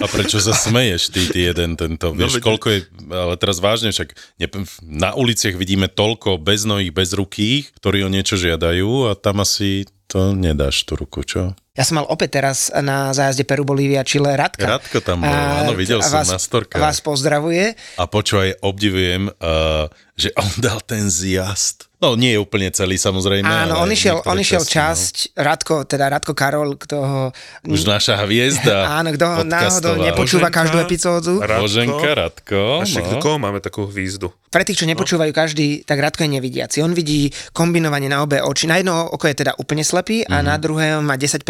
A 0.02 0.06
prečo 0.06 0.38
sa 0.38 0.54
smeješ, 0.54 1.10
ty, 1.10 1.22
ty 1.30 1.40
jeden 1.50 1.76
tento? 1.78 2.14
No 2.14 2.20
Vieš, 2.20 2.40
no, 2.40 2.46
koľko 2.46 2.68
je, 2.74 2.80
ale 3.10 3.34
teraz 3.36 3.58
vážne 3.58 3.90
však, 3.94 4.14
ne, 4.38 4.48
na 4.86 5.12
uliciach 5.18 5.58
vidíme 5.58 5.90
toľko 5.90 6.38
beznohých, 6.42 6.94
bezrukých, 6.94 7.74
ktorí 7.78 8.06
o 8.06 8.10
niečo 8.10 8.38
žiadajú 8.38 9.10
a 9.10 9.18
tam 9.18 9.42
asi 9.44 9.90
to 10.08 10.32
nedáš 10.32 10.88
tú 10.88 10.96
ruku, 10.96 11.22
čo? 11.28 11.52
Ja 11.78 11.86
som 11.86 12.02
mal 12.02 12.08
opäť 12.10 12.42
teraz 12.42 12.74
na 12.74 13.14
zájazde 13.14 13.46
Peru, 13.46 13.62
Bolívia, 13.68 14.02
Chile 14.02 14.34
Radka. 14.34 14.80
Radko 14.80 14.98
tam 15.04 15.22
bol, 15.22 15.30
áno, 15.30 15.78
videl 15.78 16.02
som 16.02 16.24
vás, 16.24 16.32
na 16.32 16.40
storkách. 16.42 16.80
Vás 16.80 17.04
pozdravuje. 17.04 17.78
A 18.00 18.04
počúvaj, 18.08 18.58
obdivujem, 18.66 19.30
uh, 19.30 19.86
že 20.18 20.34
on 20.40 20.50
dal 20.58 20.80
ten 20.82 21.12
zjazd 21.12 21.87
No 21.98 22.14
nie 22.14 22.38
je 22.38 22.40
úplne 22.40 22.70
celý 22.70 22.94
samozrejme. 23.02 23.50
Áno, 23.50 23.82
on 23.82 23.90
išiel, 23.90 24.22
on 24.30 24.38
išiel 24.38 24.62
časti, 24.62 24.78
časť, 24.78 25.16
no. 25.34 25.42
Radko, 25.42 25.76
teda 25.90 26.06
Radko 26.14 26.38
Karol, 26.38 26.78
kto 26.78 26.96
ho... 27.02 27.22
Už 27.66 27.90
naša 27.90 28.22
hviezda. 28.22 28.86
Áno, 29.02 29.10
kto 29.18 29.26
ho 29.26 29.42
náhodou 29.42 29.98
nepočúva 29.98 30.54
Boženka, 30.54 30.58
každú 30.62 30.78
epizódu. 30.78 31.42
Radko, 31.42 31.66
Boženka, 31.66 32.10
Radko. 32.14 32.62
A 32.82 32.86
no. 32.86 33.18
koho 33.18 33.42
máme 33.42 33.66
takú 33.66 33.90
hvízdu? 33.90 34.30
Pre 34.54 34.62
tých, 34.62 34.78
čo 34.78 34.86
nepočúvajú 34.86 35.34
každý, 35.34 35.82
tak 35.90 35.98
Radko 35.98 36.22
je 36.22 36.38
nevidiaci. 36.38 36.86
On 36.86 36.94
vidí 36.94 37.34
kombinovanie 37.50 38.14
na 38.14 38.22
obe 38.22 38.46
oči. 38.46 38.70
Na 38.70 38.78
jedno 38.78 39.10
oko 39.10 39.26
je 39.26 39.42
teda 39.42 39.58
úplne 39.58 39.82
slepý 39.82 40.22
mm-hmm. 40.22 40.38
a 40.38 40.46
na 40.46 40.56
druhé 40.62 41.02
má 41.02 41.18
10% 41.18 41.42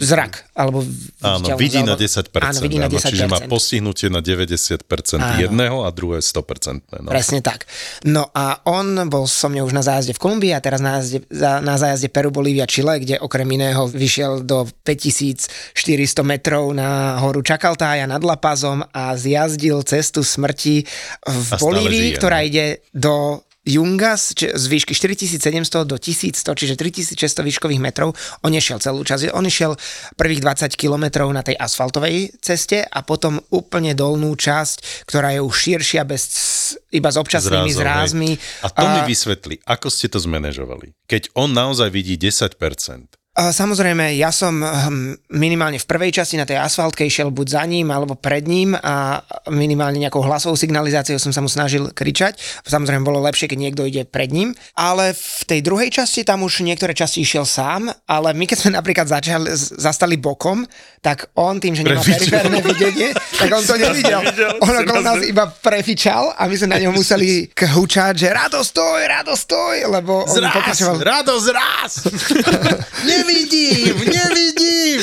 zrak. 0.00 0.48
Alebo 0.56 0.88
áno, 1.20 1.46
vidí 1.60 1.84
alebo, 1.84 1.92
na 1.92 1.96
10%. 2.00 2.32
Áno, 2.48 2.58
vidí 2.64 2.78
na 2.80 2.88
10%. 2.88 3.12
Čiže 3.12 3.28
má 3.28 3.38
postihnutie 3.44 4.08
na 4.08 4.24
90% 4.24 4.88
áno. 5.20 5.36
jedného 5.36 5.84
a 5.84 5.88
druhé 5.92 6.24
100%. 6.24 7.04
No. 7.04 7.12
Presne 7.12 7.44
tak. 7.44 7.68
No 8.08 8.32
a 8.32 8.64
on 8.64 8.96
bol 9.12 9.28
so 9.28 9.49
mňou 9.50 9.66
už 9.66 9.74
na 9.74 9.82
zájazde 9.82 10.14
v 10.14 10.22
Kolumbii 10.22 10.54
a 10.54 10.62
teraz 10.62 10.78
na 10.78 11.00
zájazde, 11.02 11.26
na 11.60 11.74
zájazde 11.74 12.08
Peru, 12.08 12.30
Bolívia, 12.30 12.70
Chile, 12.70 13.02
kde 13.02 13.18
okrem 13.18 13.48
iného 13.50 13.90
vyšiel 13.90 14.46
do 14.46 14.68
5400 14.86 16.22
metrov 16.22 16.70
na 16.70 17.18
horu 17.18 17.42
Čakaltája 17.42 18.06
nad 18.06 18.22
Lapazom 18.22 18.86
a 18.94 19.16
zjazdil 19.18 19.82
cestu 19.82 20.22
smrti 20.22 20.86
v 21.26 21.48
Bolívii, 21.58 22.14
ktorá 22.14 22.46
ide 22.46 22.86
do 22.94 23.42
Jungas 23.60 24.32
z 24.32 24.64
výšky 24.72 24.96
4700 24.96 25.84
do 25.84 26.00
1100, 26.00 26.40
čiže 26.56 26.74
3600 26.80 27.44
výškových 27.44 27.76
metrov. 27.76 28.16
On 28.40 28.48
nešiel 28.48 28.80
celú 28.80 29.04
časť, 29.04 29.36
on 29.36 29.44
išiel 29.44 29.76
prvých 30.16 30.40
20 30.40 30.72
kilometrov 30.80 31.28
na 31.28 31.44
tej 31.44 31.60
asfaltovej 31.60 32.40
ceste 32.40 32.80
a 32.80 33.04
potom 33.04 33.36
úplne 33.52 33.92
dolnú 33.92 34.32
časť, 34.32 35.04
ktorá 35.04 35.36
je 35.36 35.44
už 35.44 35.52
širšia 35.52 36.08
bez, 36.08 36.22
iba 36.88 37.12
s 37.12 37.20
občasnými 37.20 37.68
zrázmi. 37.68 38.30
A 38.64 38.72
to 38.72 38.86
mi 38.88 39.00
vysvetli, 39.04 39.60
ako 39.68 39.92
ste 39.92 40.08
to 40.08 40.16
zmanéžovali. 40.16 40.96
Keď 41.04 41.36
on 41.36 41.52
naozaj 41.52 41.92
vidí 41.92 42.16
10%, 42.16 43.19
Samozrejme, 43.30 44.18
ja 44.18 44.34
som 44.34 44.58
hm, 44.58 45.30
minimálne 45.38 45.78
v 45.78 45.86
prvej 45.86 46.18
časti 46.18 46.34
na 46.34 46.42
tej 46.42 46.58
asfaltke 46.58 47.06
išiel 47.06 47.30
buď 47.30 47.46
za 47.46 47.62
ním 47.62 47.94
alebo 47.94 48.18
pred 48.18 48.42
ním 48.42 48.74
a 48.74 49.22
minimálne 49.54 50.02
nejakou 50.02 50.26
hlasovou 50.26 50.58
signalizáciou 50.58 51.14
som 51.22 51.30
sa 51.30 51.38
mu 51.38 51.46
snažil 51.46 51.94
kričať. 51.94 52.34
Samozrejme, 52.66 53.06
bolo 53.06 53.22
lepšie, 53.22 53.46
keď 53.46 53.58
niekto 53.62 53.86
ide 53.86 54.02
pred 54.02 54.34
ním. 54.34 54.50
Ale 54.74 55.14
v 55.14 55.42
tej 55.46 55.62
druhej 55.62 55.94
časti 55.94 56.26
tam 56.26 56.42
už 56.42 56.66
niektoré 56.66 56.90
časti 56.90 57.22
išiel 57.22 57.46
sám, 57.46 57.86
ale 58.10 58.34
my 58.34 58.50
keď 58.50 58.66
sme 58.66 58.70
napríklad 58.74 59.06
začali, 59.06 59.46
zastali 59.78 60.18
bokom, 60.18 60.66
tak 60.98 61.30
on 61.38 61.62
tým, 61.62 61.78
že 61.78 61.86
nemá 61.86 62.02
periférne 62.02 62.58
videnie, 62.66 63.14
tak 63.14 63.46
on 63.54 63.62
to 63.62 63.78
nevidel. 63.78 64.26
On 64.58 64.74
okolo 64.74 65.00
nás 65.06 65.22
iba 65.22 65.46
prefičal 65.46 66.34
a 66.34 66.50
my 66.50 66.54
sme 66.58 66.74
na 66.74 66.82
neho 66.82 66.90
museli 66.90 67.46
khučať, 67.54 68.26
že 68.26 68.28
rado 68.34 68.58
stoj, 68.66 69.06
rado 69.06 69.38
stoj, 69.38 69.86
lebo 69.86 70.26
on 70.26 70.34
zraz, 70.34 70.50
pokračoval... 70.50 70.94
Rado 70.98 71.34
zraz! 71.38 71.90
nevidím, 73.20 73.94
nevidím, 74.08 74.98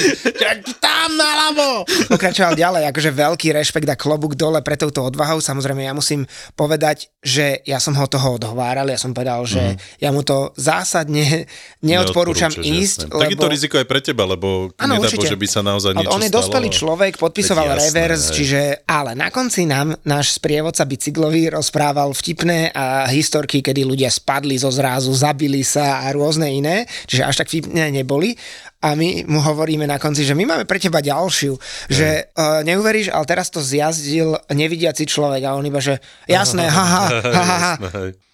tam 0.82 1.10
naľavo. 1.14 1.86
Pokračoval 2.10 2.58
ďalej, 2.58 2.84
akože 2.90 3.10
veľký 3.14 3.48
rešpekt 3.54 3.90
a 3.90 3.96
klobúk 3.96 4.34
dole 4.34 4.60
pre 4.66 4.74
touto 4.74 5.06
odvahou. 5.06 5.38
Samozrejme, 5.38 5.86
ja 5.86 5.94
musím 5.94 6.26
povedať, 6.58 7.14
že 7.28 7.60
ja 7.68 7.84
som 7.84 7.92
ho 7.92 8.08
toho 8.08 8.40
odhováral, 8.40 8.88
ja 8.88 8.96
som 8.96 9.12
povedal, 9.12 9.44
že 9.44 9.76
mm. 9.76 10.00
ja 10.00 10.10
mu 10.16 10.24
to 10.24 10.56
zásadne 10.56 11.44
neodporúčam 11.84 12.56
ísť. 12.56 13.12
Lebo... 13.12 13.20
Tak 13.20 13.36
je 13.36 13.40
to 13.44 13.52
riziko 13.52 13.76
aj 13.76 13.88
pre 13.92 14.00
teba, 14.00 14.24
lebo 14.24 14.72
ano, 14.80 14.96
nedá 14.96 15.12
že 15.12 15.36
by 15.36 15.48
sa 15.52 15.60
naozaj 15.60 15.92
niečo 16.00 16.16
On 16.16 16.24
je 16.24 16.32
dospelý 16.32 16.72
človek, 16.72 17.20
podpisoval 17.20 17.76
reverse, 17.76 18.32
čiže 18.32 18.88
ale 18.88 19.12
na 19.20 19.28
konci 19.28 19.68
nám 19.68 20.00
náš 20.08 20.40
sprievodca 20.40 20.88
bicyklový 20.88 21.52
rozprával 21.52 22.16
vtipné 22.16 22.72
a 22.72 23.12
historky, 23.12 23.60
kedy 23.60 23.84
ľudia 23.84 24.08
spadli 24.08 24.56
zo 24.56 24.72
zrázu, 24.72 25.12
zabili 25.12 25.68
sa 25.68 26.08
a 26.08 26.16
rôzne 26.16 26.48
iné, 26.48 26.88
čiže 27.12 27.28
až 27.28 27.36
tak 27.44 27.52
vtipné 27.52 27.92
neboli 27.92 28.40
a 28.78 28.94
my 28.94 29.26
mu 29.26 29.42
hovoríme 29.42 29.90
na 29.90 29.98
konci, 29.98 30.22
že 30.22 30.38
my 30.38 30.46
máme 30.46 30.66
pre 30.70 30.78
teba 30.78 31.02
ďalšiu, 31.02 31.58
že 31.90 32.30
uh, 32.30 32.62
neuveríš, 32.62 33.10
ale 33.10 33.26
teraz 33.26 33.50
to 33.50 33.58
zjazdil 33.58 34.38
nevidiaci 34.54 35.10
človek 35.10 35.50
a 35.50 35.58
on 35.58 35.66
iba, 35.66 35.82
že 35.82 35.98
jasné, 36.30 36.70
haha, 36.78 37.06
haha, 37.26 37.58
ha. 37.58 37.74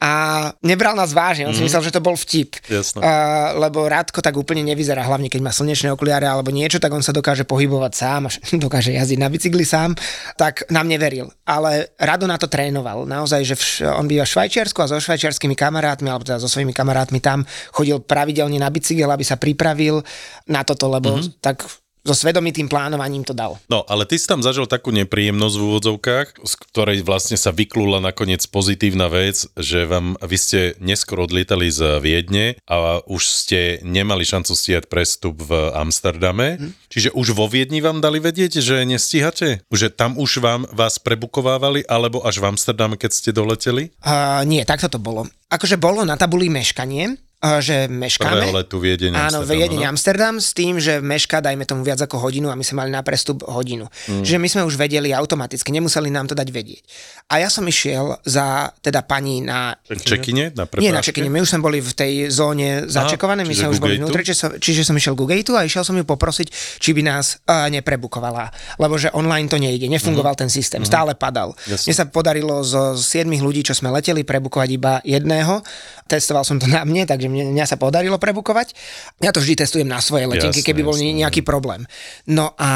A 0.03 0.11
nebral 0.59 0.99
nás 0.99 1.15
vážne, 1.15 1.47
on 1.47 1.55
mm. 1.55 1.57
si 1.57 1.63
mhm. 1.63 1.67
myslel, 1.71 1.83
že 1.87 1.95
to 1.95 2.03
bol 2.03 2.19
vtip. 2.19 2.59
Jasné. 2.67 2.99
Uh, 2.99 3.55
lebo 3.55 3.87
Rádko 3.87 4.19
tak 4.19 4.35
úplne 4.35 4.59
nevyzerá, 4.67 4.99
hlavne 5.07 5.31
keď 5.31 5.39
má 5.39 5.55
slnečné 5.55 5.95
okuliare 5.95 6.27
alebo 6.27 6.51
niečo, 6.51 6.75
tak 6.75 6.91
on 6.91 6.99
sa 6.99 7.15
dokáže 7.15 7.47
pohybovať 7.47 7.93
sám, 7.95 8.27
až 8.27 8.43
dokáže 8.67 8.91
jazdiť 8.91 9.19
na 9.23 9.31
bicykli 9.31 9.63
sám, 9.63 9.95
tak 10.35 10.67
nám 10.67 10.91
neveril. 10.91 11.31
Ale 11.47 11.95
Rado 11.95 12.27
na 12.27 12.35
to 12.35 12.51
trénoval. 12.51 13.07
Naozaj, 13.07 13.41
že 13.47 13.55
vš- 13.55 13.95
on 13.95 14.11
býva 14.11 14.27
v 14.27 14.33
Švajčiarsku 14.35 14.83
a 14.83 14.91
so 14.91 14.99
švajčiarskými 14.99 15.55
kamarátmi, 15.55 16.11
alebo 16.11 16.27
teda 16.27 16.43
so 16.43 16.51
svojimi 16.51 16.75
kamarátmi 16.75 17.23
tam 17.23 17.47
chodil 17.71 18.03
pravidelne 18.03 18.59
na 18.59 18.67
bicykel, 18.67 19.07
aby 19.07 19.23
sa 19.23 19.39
pripravil 19.39 20.03
na 20.49 20.65
toto, 20.65 20.89
lebo 20.89 21.17
mm-hmm. 21.17 21.39
tak 21.39 21.67
so 22.03 22.11
svedomitým 22.11 22.67
plánovaním 22.67 23.23
to 23.23 23.31
dal. 23.31 23.55
No, 23.71 23.87
ale 23.87 24.03
ty 24.03 24.19
si 24.19 24.27
tam 24.27 24.43
zažil 24.43 24.67
takú 24.67 24.91
nepríjemnosť 24.91 25.55
v 25.55 25.63
úvodzovkách, 25.71 26.27
z 26.43 26.53
ktorej 26.67 26.99
vlastne 27.07 27.39
sa 27.39 27.55
vyklula 27.55 28.03
nakoniec 28.03 28.43
pozitívna 28.51 29.07
vec, 29.07 29.47
že 29.55 29.87
vám, 29.87 30.19
vy 30.19 30.37
ste 30.37 30.59
neskôr 30.83 31.23
odlietali 31.23 31.71
z 31.71 32.03
Viedne 32.03 32.59
a 32.67 32.99
už 33.07 33.23
ste 33.23 33.59
nemali 33.87 34.27
šancu 34.27 34.51
stíhať 34.51 34.91
prestup 34.91 35.39
v 35.39 35.71
Amsterdame. 35.71 36.59
Hm. 36.59 36.69
Čiže 36.91 37.09
už 37.15 37.31
vo 37.33 37.47
Viedni 37.47 37.79
vám 37.79 38.03
dali 38.03 38.19
vedieť, 38.19 38.59
že 38.59 38.83
nestíhate? 38.83 39.63
Že 39.71 39.87
tam 39.95 40.19
už 40.19 40.43
vám 40.43 40.67
vás 40.75 40.99
prebukovávali, 40.99 41.87
alebo 41.87 42.19
až 42.27 42.43
v 42.43 42.51
Amsterdame, 42.51 42.99
keď 42.99 43.11
ste 43.15 43.31
doleteli? 43.31 43.95
Uh, 44.03 44.43
nie, 44.43 44.67
takto 44.67 44.91
to 44.91 44.99
bolo. 44.99 45.23
Akože 45.47 45.79
bolo 45.79 46.03
na 46.03 46.19
tabuli 46.19 46.51
meškanie, 46.51 47.15
že 47.59 47.91
meškáme. 47.91 48.39
Prvého 48.39 48.55
letu 48.55 48.79
Viedeň 48.79 49.11
Áno, 49.19 49.43
Viedeň 49.43 49.91
Amsterdam 49.91 50.39
s 50.39 50.55
tým, 50.55 50.79
že 50.79 51.03
meška, 51.03 51.43
dajme 51.43 51.67
tomu 51.67 51.83
viac 51.83 51.99
ako 51.99 52.15
hodinu 52.23 52.47
a 52.47 52.55
my 52.55 52.63
sme 52.63 52.87
mali 52.87 52.91
na 52.95 53.03
prestup 53.03 53.43
hodinu. 53.43 53.91
Mm. 54.07 54.23
Čiže 54.23 54.37
my 54.39 54.47
sme 54.47 54.61
už 54.63 54.79
vedeli 54.79 55.11
automaticky, 55.11 55.75
nemuseli 55.75 56.07
nám 56.07 56.31
to 56.31 56.39
dať 56.39 56.47
vedieť. 56.47 56.83
A 57.27 57.43
ja 57.43 57.51
som 57.51 57.67
išiel 57.67 58.15
za 58.23 58.71
teda 58.79 59.03
pani 59.03 59.43
na... 59.43 59.75
Čekine? 59.91 60.55
Na 60.55 60.63
Nie 60.79 60.95
na 60.95 61.03
čekine, 61.03 61.27
my 61.27 61.43
už 61.43 61.51
sme 61.51 61.59
boli 61.59 61.83
v 61.83 61.91
tej 61.91 62.13
zóne 62.31 62.87
začekované, 62.87 63.43
my 63.43 63.51
sme 63.51 63.75
už 63.75 63.83
boli 63.83 63.99
vnútri, 63.99 64.23
čiže 64.23 64.39
som, 64.39 64.49
čiže 64.55 64.87
som 64.87 64.95
išiel 64.95 65.11
ku 65.19 65.27
gateu 65.27 65.59
a 65.59 65.67
išiel 65.67 65.83
som 65.83 65.99
ju 65.99 66.07
poprosiť, 66.07 66.47
či 66.79 66.95
by 66.95 67.01
nás 67.03 67.43
uh, 67.43 67.67
neprebukovala. 67.67 68.55
Lebo 68.79 68.95
že 68.95 69.11
online 69.11 69.51
to 69.51 69.59
nejde, 69.59 69.91
nefungoval 69.91 70.39
mm. 70.39 70.41
ten 70.47 70.49
systém, 70.53 70.79
mm. 70.79 70.87
stále 70.87 71.11
padal. 71.19 71.51
Jasne. 71.67 71.91
Mne 71.91 71.95
sa 71.99 72.05
podarilo 72.07 72.63
zo 72.63 72.95
7 72.95 73.27
ľudí, 73.43 73.67
čo 73.67 73.75
sme 73.75 73.91
leteli, 73.91 74.23
prebukovať 74.23 74.69
iba 74.71 75.03
jedného. 75.03 75.59
Testoval 76.07 76.47
som 76.47 76.61
to 76.61 76.71
na 76.71 76.85
mne, 76.87 77.03
takže 77.03 77.32
mňa 77.33 77.65
sa 77.65 77.81
podarilo 77.81 78.21
prebukovať. 78.21 78.77
Ja 79.17 79.33
to 79.33 79.41
vždy 79.41 79.65
testujem 79.65 79.89
na 79.89 79.97
svoje 79.97 80.29
letenky, 80.29 80.61
jasne, 80.61 80.69
keby 80.69 80.81
bol 80.85 80.93
jasne. 80.93 81.17
nejaký 81.17 81.41
problém. 81.41 81.89
No 82.29 82.53
a 82.61 82.69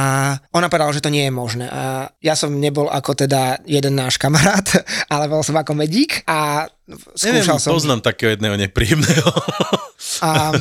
ona 0.50 0.68
povedala, 0.68 0.96
že 0.96 1.06
to 1.06 1.14
nie 1.14 1.30
je 1.30 1.34
možné. 1.34 1.70
A 1.70 2.10
ja 2.18 2.34
som 2.34 2.58
nebol 2.58 2.90
ako 2.90 3.14
teda 3.14 3.62
jeden 3.70 3.94
náš 3.94 4.18
kamarát, 4.18 4.66
ale 5.14 5.30
bol 5.30 5.46
som 5.46 5.54
ako 5.54 5.78
medík 5.78 6.26
a 6.26 6.66
skúšal 6.88 7.36
Neviem, 7.36 7.60
som... 7.60 7.72
Poznám 7.76 8.00
takého 8.00 8.32
jedného 8.32 8.56
nepríjemného. 8.56 9.28
A 10.24 10.56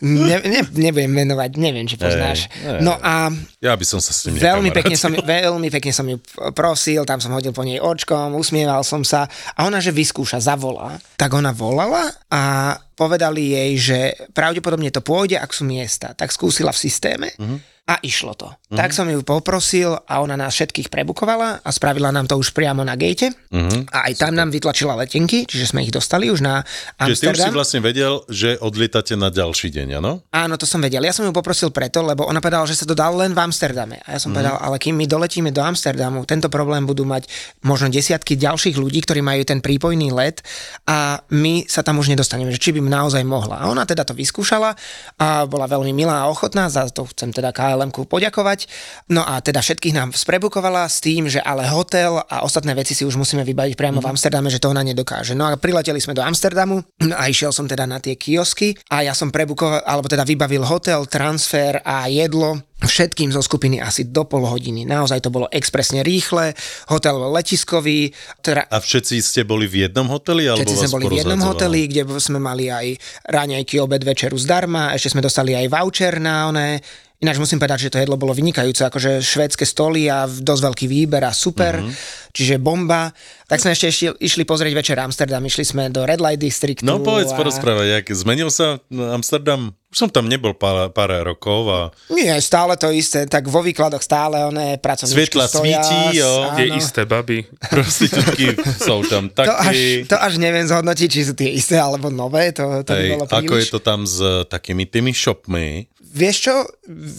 ne, 0.00 0.36
ne, 0.40 0.60
nebudem 0.64 1.12
menovať, 1.12 1.50
neviem, 1.60 1.84
či 1.84 2.00
poznáš. 2.00 2.48
Ej, 2.64 2.78
ej, 2.78 2.80
no 2.80 2.96
a... 2.96 3.28
Ja 3.60 3.76
by 3.76 3.84
som 3.84 4.00
sa 4.00 4.16
s 4.16 4.24
tým 4.24 4.40
veľmi 4.40 4.72
pekne 4.72 4.96
som, 4.96 5.12
veľmi 5.12 5.68
pekne 5.68 5.92
som 5.92 6.06
ju 6.08 6.16
prosil, 6.56 7.04
tam 7.04 7.20
som 7.20 7.36
hodil 7.36 7.52
po 7.52 7.66
nej 7.66 7.76
očkom, 7.76 8.32
usmieval 8.38 8.80
som 8.80 9.04
sa 9.04 9.28
a 9.54 9.68
ona, 9.68 9.82
že 9.82 9.92
vyskúša, 9.92 10.40
zavolá. 10.40 10.96
Tak 11.20 11.30
ona 11.36 11.52
volala 11.52 12.08
a 12.32 12.74
povedali 12.96 13.52
jej, 13.52 13.72
že 13.76 13.98
pravdepodobne 14.32 14.88
to 14.88 15.04
pôjde, 15.04 15.36
ak 15.36 15.52
sú 15.52 15.68
miesta. 15.68 16.16
Tak 16.16 16.32
skúsila 16.32 16.72
v 16.72 16.80
systéme. 16.80 17.28
Mm-hmm 17.36 17.75
a 17.86 18.02
išlo 18.02 18.34
to. 18.34 18.50
Mm-hmm. 18.50 18.78
Tak 18.82 18.90
som 18.90 19.06
ju 19.06 19.22
poprosil 19.22 19.94
a 19.94 20.18
ona 20.18 20.34
nás 20.34 20.50
všetkých 20.58 20.90
prebukovala 20.90 21.62
a 21.62 21.68
spravila 21.70 22.10
nám 22.10 22.26
to 22.26 22.34
už 22.34 22.50
priamo 22.50 22.82
na 22.82 22.98
gate. 22.98 23.30
Mm-hmm. 23.30 23.94
A 23.94 24.10
aj 24.10 24.26
tam 24.26 24.34
nám 24.34 24.50
vytlačila 24.50 24.98
letenky, 24.98 25.46
čiže 25.46 25.70
sme 25.70 25.86
ich 25.86 25.94
dostali 25.94 26.26
už 26.26 26.42
na 26.42 26.66
Amsterdam. 26.98 27.14
Čiže 27.14 27.22
ty 27.22 27.28
už 27.30 27.40
si 27.46 27.54
vlastne 27.54 27.80
vedel, 27.86 28.12
že 28.26 28.58
odlietate 28.58 29.14
na 29.14 29.30
ďalší 29.30 29.70
deň, 29.70 30.02
áno? 30.02 30.18
Áno, 30.34 30.54
to 30.58 30.66
som 30.66 30.82
vedel. 30.82 31.06
Ja 31.06 31.14
som 31.14 31.22
ju 31.22 31.30
poprosil 31.30 31.70
preto, 31.70 32.02
lebo 32.02 32.26
ona 32.26 32.42
povedala, 32.42 32.66
že 32.66 32.74
sa 32.74 32.90
to 32.90 32.98
dal 32.98 33.14
len 33.14 33.30
v 33.30 33.40
Amsterdame. 33.46 34.02
A 34.02 34.14
ja 34.14 34.20
som 34.20 34.34
mm-hmm. 34.34 34.42
povedal, 34.42 34.56
ale 34.58 34.76
kým 34.82 34.98
my 34.98 35.06
doletíme 35.06 35.54
do 35.54 35.62
Amsterdamu, 35.62 36.26
tento 36.26 36.50
problém 36.50 36.82
budú 36.90 37.06
mať 37.06 37.30
možno 37.62 37.86
desiatky 37.86 38.34
ďalších 38.34 38.74
ľudí, 38.82 38.98
ktorí 39.06 39.22
majú 39.22 39.46
ten 39.46 39.62
prípojný 39.62 40.10
let 40.10 40.42
a 40.90 41.22
my 41.30 41.70
sa 41.70 41.86
tam 41.86 42.02
už 42.02 42.10
nedostaneme, 42.10 42.50
že 42.50 42.58
či 42.58 42.74
by 42.74 42.82
naozaj 42.82 43.22
mohla. 43.22 43.62
A 43.62 43.70
ona 43.70 43.86
teda 43.86 44.02
to 44.02 44.10
vyskúšala 44.10 44.74
a 45.22 45.46
bola 45.46 45.70
veľmi 45.70 45.94
milá 45.94 46.26
a 46.26 46.30
ochotná, 46.34 46.66
za 46.66 46.90
to 46.90 47.06
chcem 47.14 47.30
teda 47.30 47.54
klm 47.76 47.92
poďakovať. 47.92 48.66
No 49.12 49.20
a 49.20 49.44
teda 49.44 49.60
všetkých 49.60 49.92
nám 49.92 50.16
sprebukovala 50.16 50.88
s 50.88 51.04
tým, 51.04 51.28
že 51.28 51.44
ale 51.44 51.68
hotel 51.68 52.16
a 52.24 52.42
ostatné 52.42 52.72
veci 52.72 52.96
si 52.96 53.04
už 53.04 53.20
musíme 53.20 53.44
vybaviť 53.44 53.76
priamo 53.76 54.00
mm-hmm. 54.00 54.04
v 54.04 54.08
mhm. 54.08 54.14
Amsterdame, 54.16 54.48
že 54.48 54.58
to 54.58 54.72
ona 54.72 54.80
nedokáže. 54.80 55.36
No 55.36 55.52
a 55.52 55.60
prileteli 55.60 56.00
sme 56.00 56.16
do 56.16 56.24
Amsterdamu 56.24 56.80
a 57.20 57.22
išiel 57.28 57.52
som 57.52 57.68
teda 57.68 57.84
na 57.84 58.00
tie 58.00 58.16
kiosky 58.16 58.72
a 58.88 59.04
ja 59.04 59.12
som 59.12 59.28
prebukoval, 59.28 59.84
alebo 59.84 60.08
teda 60.08 60.24
vybavil 60.24 60.64
hotel, 60.64 61.04
transfer 61.04 61.84
a 61.84 62.08
jedlo 62.08 62.64
všetkým 62.76 63.32
zo 63.32 63.40
skupiny 63.40 63.80
asi 63.80 64.12
do 64.12 64.28
pol 64.28 64.44
hodiny. 64.44 64.84
Naozaj 64.84 65.24
to 65.24 65.32
bolo 65.32 65.48
expresne 65.48 66.04
rýchle, 66.04 66.52
hotel 66.92 67.16
letiskový. 67.32 68.12
Teda... 68.44 68.68
A 68.68 68.84
všetci 68.84 69.16
ste 69.24 69.42
boli 69.48 69.64
v 69.64 69.88
jednom 69.88 70.04
hoteli? 70.12 70.44
Alebo 70.44 70.60
všetci 70.60 70.76
sme 70.84 70.92
boli 70.92 71.06
v 71.08 71.24
jednom 71.24 71.40
hoteli, 71.40 71.88
kde 71.88 72.04
sme 72.20 72.36
mali 72.36 72.68
aj 72.68 73.00
ráňajky, 73.32 73.80
obed, 73.80 74.04
večeru 74.04 74.36
zdarma, 74.36 74.92
ešte 74.92 75.16
sme 75.16 75.24
dostali 75.24 75.56
aj 75.56 75.72
voucher 75.72 76.20
na 76.20 76.52
oné 76.52 76.84
Ináč 77.26 77.42
musím 77.42 77.58
povedať, 77.58 77.90
že 77.90 77.90
to 77.90 77.98
jedlo 77.98 78.14
bolo 78.14 78.30
vynikajúce, 78.30 78.86
akože 78.86 79.18
švédske 79.18 79.66
stoly 79.66 80.06
a 80.06 80.30
dosť 80.30 80.62
veľký 80.62 80.86
výber 80.86 81.26
a 81.26 81.34
super, 81.34 81.82
mm-hmm. 81.82 82.30
čiže 82.30 82.62
bomba. 82.62 83.10
Tak 83.50 83.58
sme 83.58 83.74
ešte 83.74 83.90
išli, 83.90 84.06
išli 84.22 84.42
pozrieť 84.46 84.70
večer 84.78 84.94
Amsterdam, 85.02 85.42
išli 85.42 85.66
sme 85.66 85.90
do 85.90 86.06
Red 86.06 86.22
Light 86.22 86.38
Districtu. 86.38 86.86
No 86.86 87.02
povedz, 87.02 87.34
a... 87.34 87.38
porozprávaj, 87.38 87.98
jak 87.98 88.06
zmenil 88.14 88.54
sa 88.54 88.78
Amsterdam? 88.94 89.74
Už 89.90 90.06
som 90.06 90.10
tam 90.10 90.30
nebol 90.30 90.54
pár, 90.54 90.94
pár 90.94 91.14
rokov 91.26 91.66
a... 91.66 91.80
Nie, 92.14 92.38
stále 92.38 92.78
to 92.78 92.94
isté, 92.94 93.26
tak 93.26 93.50
vo 93.50 93.58
výkladoch 93.58 94.02
stále 94.02 94.46
oné 94.46 94.78
pracovníčky 94.78 95.18
Svetla 95.18 95.46
svíti, 95.50 96.22
jo. 96.22 96.30
Tie 96.54 96.66
isté 96.78 97.02
baby. 97.06 97.42
Prostitútky 97.74 98.54
sú 98.62 99.02
tam 99.10 99.30
také. 99.34 99.50
To 99.50 99.54
až, 99.58 99.76
to 100.10 100.16
až 100.18 100.32
neviem 100.38 100.66
zhodnotiť, 100.66 101.08
či 101.10 101.20
sú 101.26 101.34
tie 101.34 101.50
isté 101.50 101.74
alebo 101.74 102.06
nové, 102.06 102.54
to, 102.54 102.86
to 102.86 102.94
Ej, 102.94 102.98
by 102.98 103.06
bolo 103.18 103.24
príliš. 103.26 103.50
Ako 103.50 103.54
je 103.58 103.66
to 103.66 103.80
tam 103.82 104.06
s 104.06 104.18
takými 104.46 104.86
tými 104.86 105.10
shopmi? 105.10 105.90
Vieš 106.12 106.36
čo, 106.38 106.54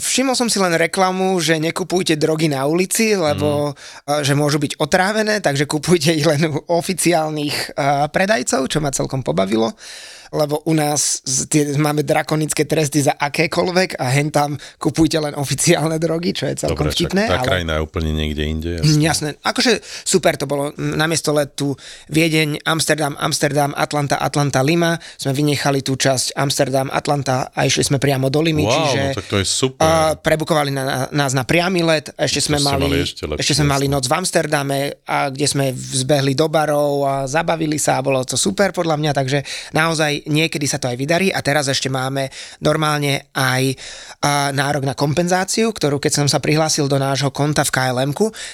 všimol 0.02 0.38
som 0.38 0.48
si 0.48 0.58
len 0.58 0.74
reklamu, 0.74 1.38
že 1.44 1.60
nekupujte 1.60 2.16
drogy 2.16 2.48
na 2.48 2.64
ulici, 2.66 3.14
lebo 3.14 3.74
mm. 3.74 4.24
že 4.24 4.34
môžu 4.34 4.58
byť 4.58 4.80
otrávené, 4.80 5.44
takže 5.44 5.68
kupujte 5.68 6.16
ich 6.16 6.26
len 6.26 6.48
u 6.50 6.64
oficiálnych 6.72 7.76
uh, 7.76 8.08
predajcov, 8.08 8.72
čo 8.72 8.80
ma 8.80 8.90
celkom 8.90 9.22
pobavilo 9.22 9.76
lebo 10.34 10.64
u 10.68 10.74
nás 10.74 11.22
tie, 11.48 11.76
máme 11.78 12.04
drakonické 12.04 12.68
tresty 12.68 13.04
za 13.04 13.16
akékoľvek 13.16 14.00
a 14.00 14.06
hen 14.12 14.30
tam 14.32 14.56
kupujte 14.78 15.18
len 15.22 15.34
oficiálne 15.36 15.98
drogy, 16.02 16.32
čo 16.36 16.46
je 16.50 16.68
celkom 16.68 16.88
Dobre, 16.88 16.96
vtipné. 16.96 17.24
tá 17.30 17.42
ale... 17.42 17.48
krajina 17.48 17.72
je 17.80 17.82
úplne 17.84 18.12
niekde 18.12 18.44
inde. 18.44 18.72
Jasne. 18.82 19.02
jasné. 19.04 19.30
Akože 19.44 19.80
super 20.04 20.36
to 20.36 20.50
bolo. 20.50 20.72
Namiesto 20.78 21.32
letu 21.32 21.74
Viedeň, 22.12 22.64
Amsterdam, 22.64 23.14
Amsterdam, 23.20 23.72
Atlanta, 23.76 24.20
Atlanta, 24.20 24.60
Lima 24.64 24.96
sme 25.18 25.32
vynechali 25.32 25.84
tú 25.84 25.96
časť 25.96 26.36
Amsterdam, 26.36 26.88
Atlanta 26.92 27.52
a 27.54 27.68
išli 27.68 27.84
sme 27.88 27.98
priamo 28.02 28.28
do 28.28 28.40
Limy, 28.44 28.64
wow, 28.64 28.74
čiže 28.74 29.02
no, 29.02 29.18
tak 29.18 29.28
to 29.28 29.38
je 29.40 29.46
super. 29.48 29.84
Uh, 29.86 30.14
prebukovali 30.20 30.72
na, 30.74 31.08
nás 31.12 31.32
na 31.32 31.44
priamy 31.44 31.84
let, 31.84 32.12
ešte 32.16 32.50
sme 32.52 32.60
mali, 32.60 32.88
mali 32.88 33.00
ešte, 33.04 33.24
lepšie, 33.28 33.42
ešte 33.42 33.54
sme 33.62 33.68
mali 33.70 33.86
noc 33.88 34.06
v 34.08 34.14
Amsterdame, 34.18 34.80
a 35.08 35.30
kde 35.32 35.48
sme 35.48 35.66
zbehli 35.74 36.34
do 36.34 36.48
barov 36.52 37.06
a 37.06 37.14
zabavili 37.30 37.80
sa 37.80 38.00
a 38.00 38.06
bolo 38.06 38.22
to 38.24 38.36
super 38.36 38.74
podľa 38.74 38.98
mňa, 39.00 39.12
takže 39.16 39.40
naozaj 39.74 40.17
niekedy 40.26 40.66
sa 40.66 40.82
to 40.82 40.90
aj 40.90 40.98
vydarí 40.98 41.30
a 41.30 41.44
teraz 41.46 41.70
ešte 41.70 41.92
máme 41.92 42.34
normálne 42.66 43.30
aj 43.38 43.78
a, 44.26 44.50
nárok 44.50 44.90
na 44.90 44.98
kompenzáciu, 44.98 45.70
ktorú 45.70 46.02
keď 46.02 46.24
som 46.24 46.28
sa 46.32 46.42
prihlásil 46.42 46.90
do 46.90 46.98
nášho 46.98 47.30
konta 47.30 47.62
v 47.62 47.74
klm 47.74 48.12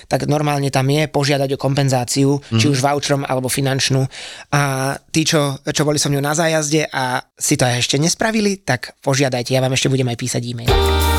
tak 0.10 0.26
normálne 0.28 0.68
tam 0.74 0.90
je 0.90 1.08
požiadať 1.08 1.56
o 1.56 1.62
kompenzáciu, 1.62 2.42
mm. 2.42 2.60
či 2.60 2.66
už 2.68 2.82
voucherom 2.82 3.24
alebo 3.24 3.48
finančnú. 3.48 4.04
A 4.52 4.94
tí, 5.14 5.24
čo, 5.24 5.62
čo 5.62 5.86
boli 5.86 6.02
so 6.02 6.10
mnou 6.10 6.24
na 6.24 6.34
zájazde 6.34 6.90
a 6.90 7.22
si 7.38 7.56
to 7.56 7.64
ešte 7.70 8.02
nespravili, 8.02 8.66
tak 8.66 8.98
požiadajte, 9.06 9.54
ja 9.54 9.62
vám 9.62 9.78
ešte 9.78 9.92
budem 9.94 10.10
aj 10.10 10.18
písať 10.18 10.42
e-mail. 10.44 11.13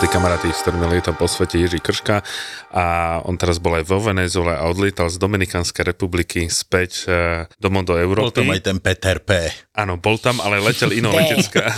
Tí 0.00 0.10
kamaráti, 0.10 0.50
s 0.50 0.66
ktorými 0.66 0.90
lietal 0.90 1.14
po 1.14 1.30
svete 1.30 1.54
Jiří 1.54 1.78
Krška 1.78 2.26
a 2.74 2.84
on 3.22 3.38
teraz 3.38 3.62
bol 3.62 3.78
aj 3.78 3.86
vo 3.86 4.02
Venezuele 4.02 4.58
a 4.58 4.66
odlietal 4.66 5.06
z 5.06 5.22
Dominikánskej 5.22 5.86
republiky 5.86 6.50
späť 6.50 7.06
e, 7.06 7.46
domov 7.62 7.86
do 7.86 7.94
Európy. 7.94 8.34
Bol 8.34 8.40
tam 8.42 8.50
aj 8.50 8.62
ten 8.66 8.78
Peter 8.82 9.22
P. 9.22 9.46
Áno, 9.78 9.94
bol 9.94 10.18
tam, 10.18 10.42
ale 10.42 10.58
letel 10.58 10.90
inou 10.98 11.14
letecká. 11.14 11.70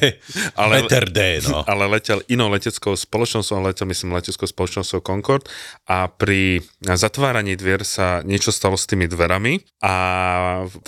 ale, 0.64 0.80
Peter 0.80 1.04
D, 1.12 1.44
no. 1.44 1.60
Ale 1.68 1.84
letel 1.92 2.24
inou 2.32 2.48
leteckou 2.48 2.96
spoločnosťou, 2.96 3.60
letel 3.60 3.84
myslím 3.90 4.16
leteckou 4.16 4.48
spoločnosťou 4.48 5.04
Concord 5.04 5.44
a 5.84 6.08
pri 6.08 6.64
zatváraní 6.80 7.58
dvier 7.60 7.84
sa 7.84 8.24
niečo 8.24 8.48
stalo 8.48 8.80
s 8.80 8.88
tými 8.88 9.04
dverami 9.10 9.60
a 9.84 9.94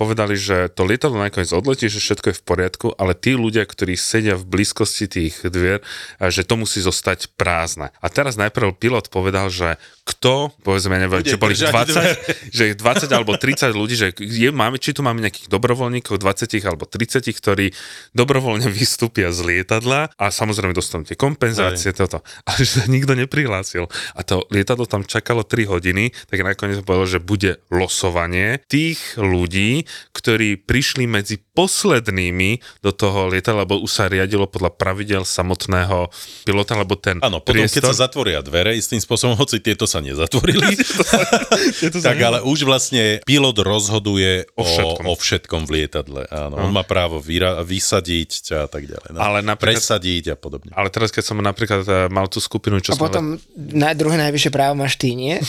povedali, 0.00 0.38
že 0.38 0.72
to 0.72 0.88
lietadlo 0.88 1.20
nakoniec 1.20 1.52
odletí, 1.52 1.92
že 1.92 2.00
všetko 2.00 2.32
je 2.32 2.38
v 2.40 2.44
poriadku, 2.46 2.86
ale 2.96 3.12
tí 3.12 3.36
ľudia, 3.36 3.68
ktorí 3.68 3.98
sedia 4.00 4.38
v 4.40 4.48
blízkosti 4.48 5.04
tých 5.10 5.44
dvier, 5.44 5.84
že 6.16 6.46
to 6.46 6.56
musí 6.70 6.86
zostať 6.86 7.34
prázdne. 7.34 7.90
A 7.98 8.06
teraz 8.06 8.38
najprv 8.38 8.78
pilot 8.78 9.10
povedal, 9.10 9.50
že 9.50 9.74
kto, 10.10 10.50
povedzme, 10.66 10.98
neviem, 10.98 11.22
Bude 11.22 11.38
boli 11.38 11.54
držať 11.54 11.70
20, 11.70 12.50
že 12.58 12.64
20 12.74 13.14
alebo 13.14 13.38
30 13.38 13.70
ľudí, 13.70 13.94
že 13.94 14.10
je, 14.18 14.50
máme, 14.50 14.82
či 14.82 14.90
tu 14.90 15.06
máme 15.06 15.22
nejakých 15.22 15.46
dobrovoľníkov, 15.46 16.18
20 16.18 16.50
alebo 16.66 16.84
30, 16.84 17.30
ktorí 17.30 17.70
dobrovoľne 18.10 18.66
vystúpia 18.82 19.30
z 19.30 19.46
lietadla 19.46 20.10
a 20.18 20.24
samozrejme 20.34 20.74
dostanú 20.74 21.06
tie 21.06 21.14
kompenzácie, 21.14 21.94
toto. 21.94 22.26
Ale 22.42 22.66
že 22.66 22.82
sa 22.82 22.84
nikto 22.90 23.14
neprihlásil. 23.14 23.86
A 24.18 24.20
to 24.26 24.42
lietadlo 24.50 24.90
tam 24.90 25.06
čakalo 25.06 25.46
3 25.46 25.70
hodiny, 25.70 26.10
tak 26.26 26.42
nakoniec 26.42 26.82
povedal, 26.82 27.06
že 27.06 27.20
bude 27.22 27.62
losovanie 27.70 28.58
tých 28.66 28.98
ľudí, 29.14 29.86
ktorí 30.10 30.58
prišli 30.58 31.06
medzi 31.06 31.38
poslednými 31.54 32.82
do 32.82 32.90
toho 32.90 33.30
lietadla, 33.30 33.62
lebo 33.68 33.78
už 33.78 33.90
sa 33.92 34.04
riadilo 34.10 34.50
podľa 34.50 34.74
pravidel 34.74 35.22
samotného 35.22 36.10
pilota, 36.48 36.74
lebo 36.74 36.98
ten 36.98 37.22
Áno, 37.22 37.38
potom 37.38 37.62
priestor... 37.62 37.84
keď 37.84 37.92
sa 37.94 38.08
zatvoria 38.08 38.40
dvere, 38.40 38.74
istým 38.74 38.98
spôsobom, 38.98 39.36
hoci 39.36 39.60
tieto 39.60 39.84
sa 39.84 39.99
nezatvorili, 40.00 40.76
tak 42.06 42.16
ale 42.20 42.42
už 42.42 42.64
vlastne 42.64 43.20
pilot 43.24 43.56
rozhoduje 43.60 44.48
o, 44.56 44.64
všetkom. 44.64 45.04
o 45.06 45.14
všetkom 45.14 45.60
v 45.64 45.70
lietadle. 45.80 46.22
Áno, 46.28 46.60
on 46.60 46.70
má 46.72 46.82
právo 46.82 47.20
vyra- 47.22 47.60
vysadiť 47.62 48.30
ťa 48.50 48.56
a 48.64 48.68
tak 48.68 48.88
ďalej. 48.88 49.08
No. 49.14 49.18
Ale 49.20 49.38
napríklad- 49.44 49.80
Presadiť 49.80 50.34
a 50.34 50.36
podobne. 50.36 50.70
Ale 50.74 50.88
teraz, 50.90 51.14
keď 51.14 51.24
som 51.24 51.36
napríklad 51.40 51.82
eh, 51.86 52.08
mal 52.08 52.26
tú 52.26 52.42
skupinu, 52.42 52.80
čo 52.80 52.92
A 52.92 52.98
sme... 52.98 53.04
potom 53.06 53.24
na 53.56 53.94
druhé 53.94 54.16
najvyššie 54.18 54.50
právo 54.52 54.74
máš 54.76 54.96
ty, 54.96 55.14
nie? 55.14 55.38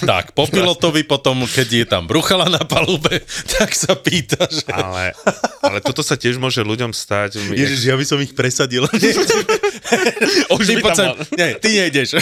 Tak, 0.00 0.32
po 0.34 0.48
pilotovi 0.48 1.04
potom, 1.04 1.44
keď 1.46 1.68
je 1.68 1.86
tam 1.86 2.06
bruchala 2.08 2.48
na 2.50 2.62
palube, 2.64 3.22
tak 3.58 3.74
sa 3.76 3.94
pýta, 3.94 4.48
že... 4.48 4.66
Ale, 4.70 5.12
ale 5.62 5.78
toto 5.84 6.00
sa 6.02 6.16
tiež 6.16 6.40
môže 6.40 6.64
ľuďom 6.64 6.90
stať. 6.90 7.38
Ježiš, 7.52 7.86
ja 7.86 7.94
by 7.94 8.04
som 8.06 8.18
ich 8.18 8.32
presadil. 8.34 8.86
Už 10.50 10.64
ty, 10.66 10.74
poď 10.80 10.92
tam 10.94 11.06
sem. 11.14 11.36
Nie, 11.36 11.48
ty 11.60 11.68
nejdeš. 11.78 12.18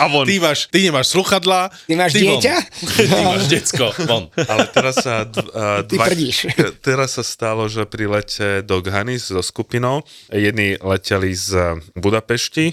A 0.00 0.08
von. 0.08 0.24
Ty, 0.24 0.40
máš, 0.40 0.64
ty 0.66 0.88
nemáš 0.88 1.12
sluchadlá. 1.12 1.68
Ty 1.84 1.92
máš 1.92 2.16
von. 2.16 2.40
dieťa? 2.40 2.54
Ty 2.96 3.20
máš 3.20 3.44
decko. 3.46 3.86
Von. 4.08 4.32
Ale 4.32 4.64
teraz 4.72 4.96
sa, 4.96 5.28
d- 5.28 5.44
a, 5.52 5.84
Ty 5.84 5.96
prdíš. 6.00 6.48
teraz 6.80 7.20
sa 7.20 7.24
stalo, 7.24 7.68
že 7.68 7.84
pri 7.84 8.08
lete 8.08 8.64
do 8.64 8.80
Ghany 8.80 9.20
so 9.20 9.44
skupinou, 9.44 10.00
jedni 10.32 10.80
leteli 10.80 11.36
z 11.36 11.76
Budapešti, 11.92 12.72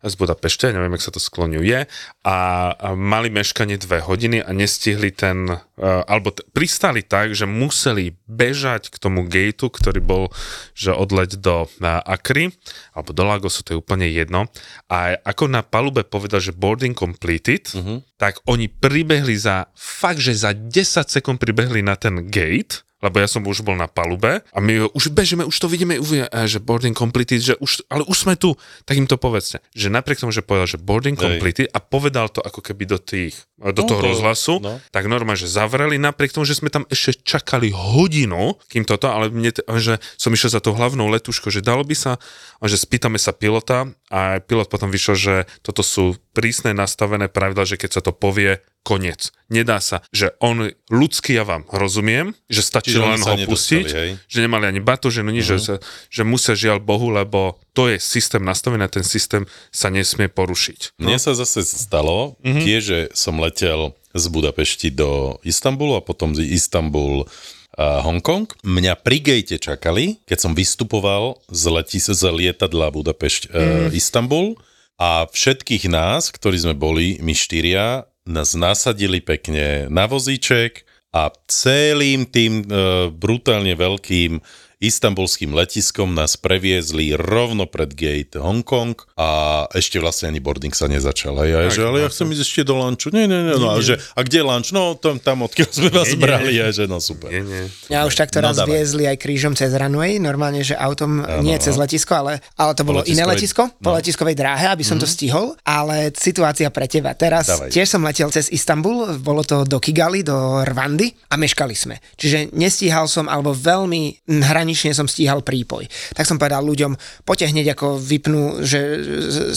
z 0.00 0.14
Budapešte, 0.16 0.72
neviem, 0.72 0.96
jak 0.96 1.04
sa 1.04 1.12
to 1.12 1.20
skloňuje, 1.20 1.84
a, 2.24 2.38
a 2.72 2.88
mali 2.96 3.28
meškanie 3.28 3.76
dve 3.76 4.00
hodiny 4.00 4.40
a 4.40 4.48
nestihli 4.56 5.12
ten, 5.12 5.44
uh, 5.44 5.60
alebo 6.08 6.32
t- 6.32 6.40
pristali 6.56 7.04
tak, 7.04 7.36
že 7.36 7.44
museli 7.44 8.16
bežať 8.24 8.88
k 8.88 8.96
tomu 8.96 9.28
gateu, 9.28 9.68
ktorý 9.68 10.00
bol, 10.00 10.24
že 10.72 10.96
odleť 10.96 11.36
do 11.36 11.68
uh, 11.68 12.00
Akry, 12.08 12.48
alebo 12.96 13.12
do 13.12 13.22
Lagosu, 13.28 13.60
to 13.60 13.76
je 13.76 13.80
úplne 13.80 14.08
jedno. 14.08 14.48
A 14.88 15.20
ako 15.20 15.52
na 15.52 15.60
palube 15.60 16.00
povedal, 16.00 16.40
že 16.40 16.56
boarding 16.56 16.96
completed, 16.96 17.68
uh-huh. 17.76 18.00
tak 18.16 18.40
oni 18.48 18.72
pribehli 18.72 19.36
za, 19.36 19.68
fakt, 19.76 20.24
že 20.24 20.32
za 20.32 20.56
10 20.56 20.80
sekúnd 21.12 21.36
pribehli 21.36 21.84
na 21.84 22.00
ten 22.00 22.24
gate, 22.32 22.88
lebo 23.00 23.16
ja 23.16 23.26
som 23.26 23.40
už 23.40 23.60
bol 23.60 23.74
na 23.74 23.84
palube 23.84 24.44
a 24.44 24.58
my 24.58 24.92
už 24.92 25.08
bežíme, 25.10 25.42
už 25.42 25.56
to 25.56 25.66
vidíme, 25.66 25.96
eh, 25.96 26.26
že 26.44 26.58
boarding 26.58 26.92
completed, 26.92 27.40
že 27.40 27.54
už, 27.56 27.84
ale 27.88 28.04
už 28.04 28.16
sme 28.18 28.36
tu, 28.36 28.52
tak 28.84 28.94
im 28.94 29.04
to 29.04 29.16
povedzte. 29.16 29.60
Že 29.72 29.88
napriek 29.90 30.20
tomu, 30.20 30.30
že 30.30 30.40
povedal, 30.40 30.66
že 30.66 30.76
boarding 30.76 31.14
Hej. 31.14 31.22
completed 31.22 31.66
a 31.68 31.78
povedal 31.78 32.28
to 32.28 32.40
ako 32.40 32.60
keby 32.60 32.84
do 32.86 32.96
tých, 32.96 33.34
do 33.56 33.82
No, 33.82 33.88
toho 33.88 34.00
to- 34.00 34.08
rozhlasu, 34.08 34.54
no. 34.58 34.80
tak 34.88 35.04
normálne, 35.04 35.36
že 35.36 35.48
zavreli, 35.48 35.96
napriek 35.96 36.30
tomu, 36.30 36.44
že 36.44 36.56
sme 36.56 36.68
tam 36.68 36.84
ešte 36.86 37.24
čakali 37.24 37.72
hodinu, 37.72 38.56
kým 38.68 38.84
toto, 38.84 39.08
ale 39.08 39.28
mne, 39.28 39.52
že 39.80 39.96
som 40.16 40.30
išiel 40.30 40.52
za 40.52 40.60
tou 40.60 40.72
hlavnou 40.72 41.08
letuškou, 41.08 41.48
že 41.48 41.60
dalo 41.60 41.84
by 41.84 41.92
sa, 41.92 42.12
že 42.60 42.76
spýtame 42.76 43.16
sa 43.16 43.32
pilota 43.32 43.88
a 44.10 44.42
pilot 44.42 44.66
potom 44.66 44.90
vyšiel, 44.90 45.16
že 45.16 45.34
toto 45.62 45.86
sú 45.86 46.18
prísne 46.34 46.74
nastavené 46.74 47.30
pravidla, 47.30 47.62
že 47.62 47.78
keď 47.78 47.90
sa 47.94 48.02
to 48.02 48.10
povie, 48.10 48.58
koniec. 48.82 49.30
Nedá 49.52 49.78
sa, 49.78 50.02
že 50.10 50.34
on 50.40 50.72
ľudský, 50.88 51.36
ja 51.36 51.44
vám 51.44 51.68
rozumiem, 51.70 52.34
že 52.50 52.64
stačí 52.64 52.96
Čiže 52.96 53.06
len 53.06 53.22
ho 53.22 53.36
pustiť, 53.46 53.86
hej? 53.86 54.10
že 54.26 54.38
nemali 54.40 54.66
ani 54.66 54.80
batoženu, 54.82 55.30
nič, 55.30 55.46
Mhm. 55.46 55.52
uh-huh. 55.54 55.62
že, 55.62 55.78
sa, 55.78 55.84
že 56.10 56.22
musia 56.26 56.54
žiaľ 56.58 56.82
Bohu, 56.82 57.12
lebo 57.12 57.60
to 57.76 57.86
je 57.86 58.02
systém 58.02 58.42
nastavený 58.42 58.88
a 58.88 58.90
ten 58.90 59.06
systém 59.06 59.46
sa 59.70 59.92
nesmie 59.92 60.26
porušiť. 60.26 60.98
Mne 60.98 61.18
sa 61.20 61.36
zase 61.36 61.62
stalo, 61.62 62.40
mm-hmm. 62.42 62.64
tiež, 62.66 62.82
že 62.82 62.98
som 63.14 63.38
letel 63.38 63.94
z 64.10 64.24
Budapešti 64.26 64.90
do 64.90 65.38
Istanbulu 65.46 66.00
a 66.00 66.02
potom 66.02 66.34
z 66.34 66.42
Istanbul 66.50 67.30
Hongkong. 67.78 68.50
Mňa 68.66 68.98
pri 68.98 69.18
gate 69.22 69.56
čakali, 69.62 70.18
keď 70.26 70.38
som 70.38 70.52
vystupoval 70.56 71.38
z, 71.48 71.62
letis- 71.70 72.10
z 72.10 72.22
lietadla 72.26 72.90
Budapešť 72.90 73.50
mm. 73.50 73.88
Istanbul 73.94 74.58
a 75.00 75.30
všetkých 75.30 75.88
nás, 75.88 76.34
ktorí 76.34 76.60
sme 76.60 76.74
boli, 76.74 77.22
my 77.22 77.32
štyria, 77.32 78.10
nás 78.28 78.52
nasadili 78.58 79.22
pekne 79.24 79.88
na 79.88 80.04
vozíček 80.04 80.84
a 81.10 81.32
celým 81.50 82.28
tým 82.28 82.62
e, 82.62 82.64
brutálne 83.10 83.74
veľkým 83.74 84.38
istambulským 84.80 85.52
letiskom 85.52 86.10
nás 86.10 86.34
previezli 86.34 87.12
rovno 87.12 87.68
pred 87.68 87.92
gate 87.92 88.34
Hongkong 88.34 88.96
a 89.14 89.28
ešte 89.70 90.00
vlastne 90.00 90.32
ani 90.32 90.40
boarding 90.40 90.72
sa 90.72 90.88
nezačal. 90.88 91.36
A 91.36 91.44
ja, 91.44 91.58
Tak, 91.68 91.76
že, 91.76 91.82
ale 91.84 91.98
ja 92.00 92.08
chcem 92.08 92.32
ísť 92.32 92.42
ešte 92.42 92.62
do 92.64 92.74
lunchu. 92.74 93.12
Nie, 93.12 93.28
nie, 93.28 93.40
nie. 93.44 93.54
No, 93.54 93.76
a, 93.76 93.84
že, 93.84 94.00
a 94.16 94.20
kde 94.24 94.40
lunch? 94.40 94.72
No, 94.72 94.96
tam, 94.96 95.20
tam 95.20 95.44
odkiaľ 95.44 95.68
sme 95.68 95.88
vás 95.92 96.08
Nie, 96.08 96.16
nie. 96.16 96.24
brali. 96.24 96.50
Ja, 96.56 96.72
že 96.72 96.88
no 96.88 96.96
super. 96.96 97.28
Nie, 97.28 97.44
nie. 97.44 97.64
Ja 97.92 98.08
už 98.08 98.16
takto 98.16 98.40
No, 98.40 98.48
raz 98.48 98.56
dávaj. 98.56 98.72
viezli 98.72 99.04
aj 99.04 99.20
krížom 99.20 99.52
cez 99.52 99.68
runway, 99.70 100.16
normálne, 100.16 100.64
že 100.64 100.72
autom, 100.72 101.20
Áno. 101.20 101.44
nie 101.44 101.60
cez 101.60 101.76
letisko, 101.76 102.16
ale, 102.16 102.40
ale 102.56 102.72
to 102.72 102.80
bolo 102.82 103.04
iné 103.04 103.28
letisko, 103.28 103.68
po 103.76 103.92
no. 103.92 104.00
letiskovej 104.00 104.32
dráhe, 104.32 104.64
aby 104.64 104.80
som 104.80 104.96
to 104.96 105.04
stihol, 105.04 105.60
ale 105.60 106.08
situácia 106.16 106.72
pre 106.72 106.88
teba. 106.88 107.12
Teraz 107.12 107.52
Dávaj. 107.52 107.68
tiež 107.68 107.84
som 107.86 108.00
letel 108.00 108.32
cez 108.32 108.48
Istanbul, 108.48 109.20
bolo 109.20 109.44
to 109.44 109.68
do 109.68 109.76
Kigali, 109.76 110.24
do 110.24 110.64
Rwandy 110.64 111.12
a 111.28 111.36
meškali 111.36 111.76
sme. 111.76 112.00
Čiže 112.16 112.56
nestíhal 112.56 113.04
som, 113.04 113.28
alebo 113.28 113.52
veľmi 113.52 114.24
hranične 114.70 114.94
som 114.94 115.10
stíhal 115.10 115.42
prípoj. 115.42 115.90
Tak 116.14 116.22
som 116.30 116.38
povedal 116.38 116.62
ľuďom, 116.62 116.94
poďte 117.26 117.50
hneď 117.50 117.74
ako 117.74 117.98
vypnú, 117.98 118.62
že 118.62 118.78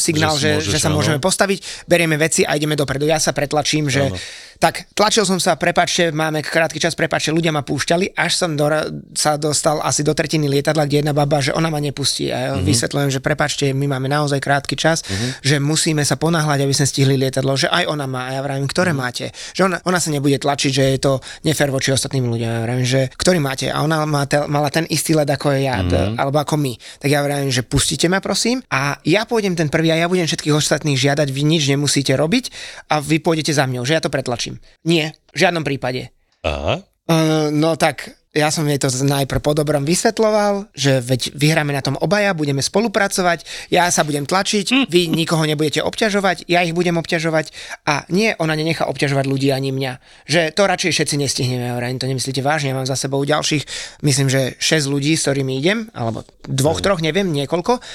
signál, 0.02 0.34
Že 0.34 0.42
že, 0.42 0.50
si 0.50 0.74
že, 0.74 0.74
môžeš, 0.74 0.82
sa 0.82 0.90
áno. 0.90 0.98
môžeme 0.98 1.20
postaviť, 1.22 1.86
berieme 1.86 2.18
veci 2.18 2.42
a 2.42 2.58
ideme 2.58 2.74
dopredu. 2.74 3.06
Ja 3.06 3.22
sa 3.22 3.30
pretlačím, 3.30 3.94
že 3.94 4.10
Áno. 4.10 4.18
Tak 4.64 4.88
tlačil 4.96 5.28
som 5.28 5.44
sa, 5.44 5.60
prepačte, 5.60 6.16
máme 6.16 6.40
krátky 6.40 6.80
čas, 6.80 6.96
prepačte, 6.96 7.36
ľudia 7.36 7.52
ma 7.52 7.68
púšťali, 7.68 8.16
až 8.16 8.32
som 8.40 8.56
do, 8.56 8.64
sa 9.12 9.36
dostal 9.36 9.84
asi 9.84 10.08
do 10.08 10.16
tretiny 10.16 10.48
lietadla, 10.48 10.88
kde 10.88 11.04
jedna 11.04 11.12
baba, 11.12 11.44
že 11.44 11.52
ona 11.52 11.68
ma 11.68 11.84
nepustí. 11.84 12.32
A 12.32 12.38
ja 12.40 12.50
Mhm. 12.56 12.64
uh-huh. 12.64 12.68
vysvetľujem, 12.72 13.10
že 13.12 13.20
prepačte, 13.20 13.66
my 13.76 13.92
máme 13.92 14.08
naozaj 14.08 14.40
krátky 14.40 14.80
čas, 14.80 15.04
uh-huh. 15.04 15.44
že 15.44 15.60
musíme 15.60 16.00
sa 16.08 16.16
ponáhľať, 16.16 16.64
aby 16.64 16.72
sme 16.72 16.88
stihli 16.88 17.20
lietadlo, 17.20 17.60
že 17.60 17.68
aj 17.68 17.92
ona 17.92 18.08
má. 18.08 18.32
A 18.32 18.40
ja 18.40 18.42
vravím, 18.42 18.64
ktoré 18.72 18.96
Mhm. 18.96 19.04
uh-huh. 19.04 19.04
máte? 19.04 19.26
Že 19.52 19.62
ona, 19.68 19.78
ona 19.84 20.00
sa 20.00 20.10
nebude 20.16 20.40
tlačiť, 20.40 20.72
že 20.72 20.84
je 20.96 21.00
to 21.04 21.14
nefér 21.44 21.68
voči 21.68 21.92
ostatným 21.92 22.24
ľuďom. 22.32 22.48
Ja 22.48 22.64
vravím, 22.64 22.88
že 22.88 23.12
ktorý 23.20 23.44
máte? 23.44 23.68
A 23.68 23.84
ona 23.84 24.08
má 24.08 24.24
te, 24.32 24.40
mala 24.48 24.72
ten 24.72 24.88
istý 24.88 25.12
let 25.12 25.28
ako 25.28 25.52
ja, 25.60 25.84
Mhm. 25.84 25.92
uh-huh. 25.92 26.16
alebo 26.24 26.40
ako 26.40 26.56
my. 26.56 26.80
Tak 27.04 27.12
ja 27.12 27.20
vravím, 27.20 27.52
že 27.52 27.68
pustite 27.68 28.08
ma 28.08 28.24
prosím 28.24 28.64
a 28.72 28.96
ja 29.04 29.28
pôjdem 29.28 29.60
ten 29.60 29.68
prvý 29.68 29.92
a 29.92 30.00
ja 30.00 30.08
budem 30.08 30.24
všetkých 30.24 30.56
ostatných 30.56 30.96
žiadať, 30.96 31.28
vy 31.36 31.42
nič 31.44 31.68
nemusíte 31.68 32.16
robiť 32.16 32.48
a 32.88 33.04
vy 33.04 33.20
pôjdete 33.20 33.52
za 33.52 33.68
mňou, 33.68 33.84
že 33.84 34.00
ja 34.00 34.04
to 34.04 34.08
pretlačím. 34.08 34.53
Nie, 34.86 35.18
v 35.34 35.38
žiadnom 35.38 35.64
prípade. 35.64 36.14
Aha. 36.44 36.84
Uh, 37.04 37.52
no 37.52 37.76
tak 37.76 38.16
ja 38.34 38.50
som 38.50 38.66
jej 38.66 38.82
to 38.82 38.90
najprv 38.90 39.46
po 39.46 39.54
dobrom 39.54 39.86
vysvetloval, 39.86 40.74
že 40.74 41.06
veď 41.06 41.38
vyhráme 41.38 41.70
na 41.70 41.86
tom 41.86 41.94
obaja, 42.02 42.34
budeme 42.34 42.66
spolupracovať, 42.66 43.70
ja 43.70 43.86
sa 43.94 44.02
budem 44.02 44.26
tlačiť, 44.26 44.90
vy 44.90 45.14
nikoho 45.14 45.46
nebudete 45.46 45.86
obťažovať, 45.86 46.50
ja 46.50 46.66
ich 46.66 46.74
budem 46.74 46.98
obťažovať 46.98 47.54
a 47.86 48.10
nie, 48.10 48.34
ona 48.42 48.58
nenechá 48.58 48.90
obťažovať 48.90 49.30
ľudí 49.30 49.54
ani 49.54 49.70
mňa. 49.70 50.02
Že 50.26 50.42
to 50.58 50.62
radšej 50.66 50.92
všetci 50.98 51.16
nestihneme, 51.22 51.78
hovorím, 51.78 52.02
to 52.02 52.10
nemyslíte 52.10 52.42
vážne, 52.42 52.74
ja 52.74 52.78
mám 52.82 52.90
za 52.90 52.98
sebou 52.98 53.22
ďalších, 53.22 53.64
myslím, 54.02 54.28
že 54.34 54.58
6 54.58 54.90
ľudí, 54.90 55.14
s 55.14 55.30
ktorými 55.30 55.54
idem, 55.62 55.94
alebo 55.94 56.26
dvoch, 56.50 56.82
troch, 56.82 57.06
neviem, 57.06 57.30
niekoľko. 57.30 57.86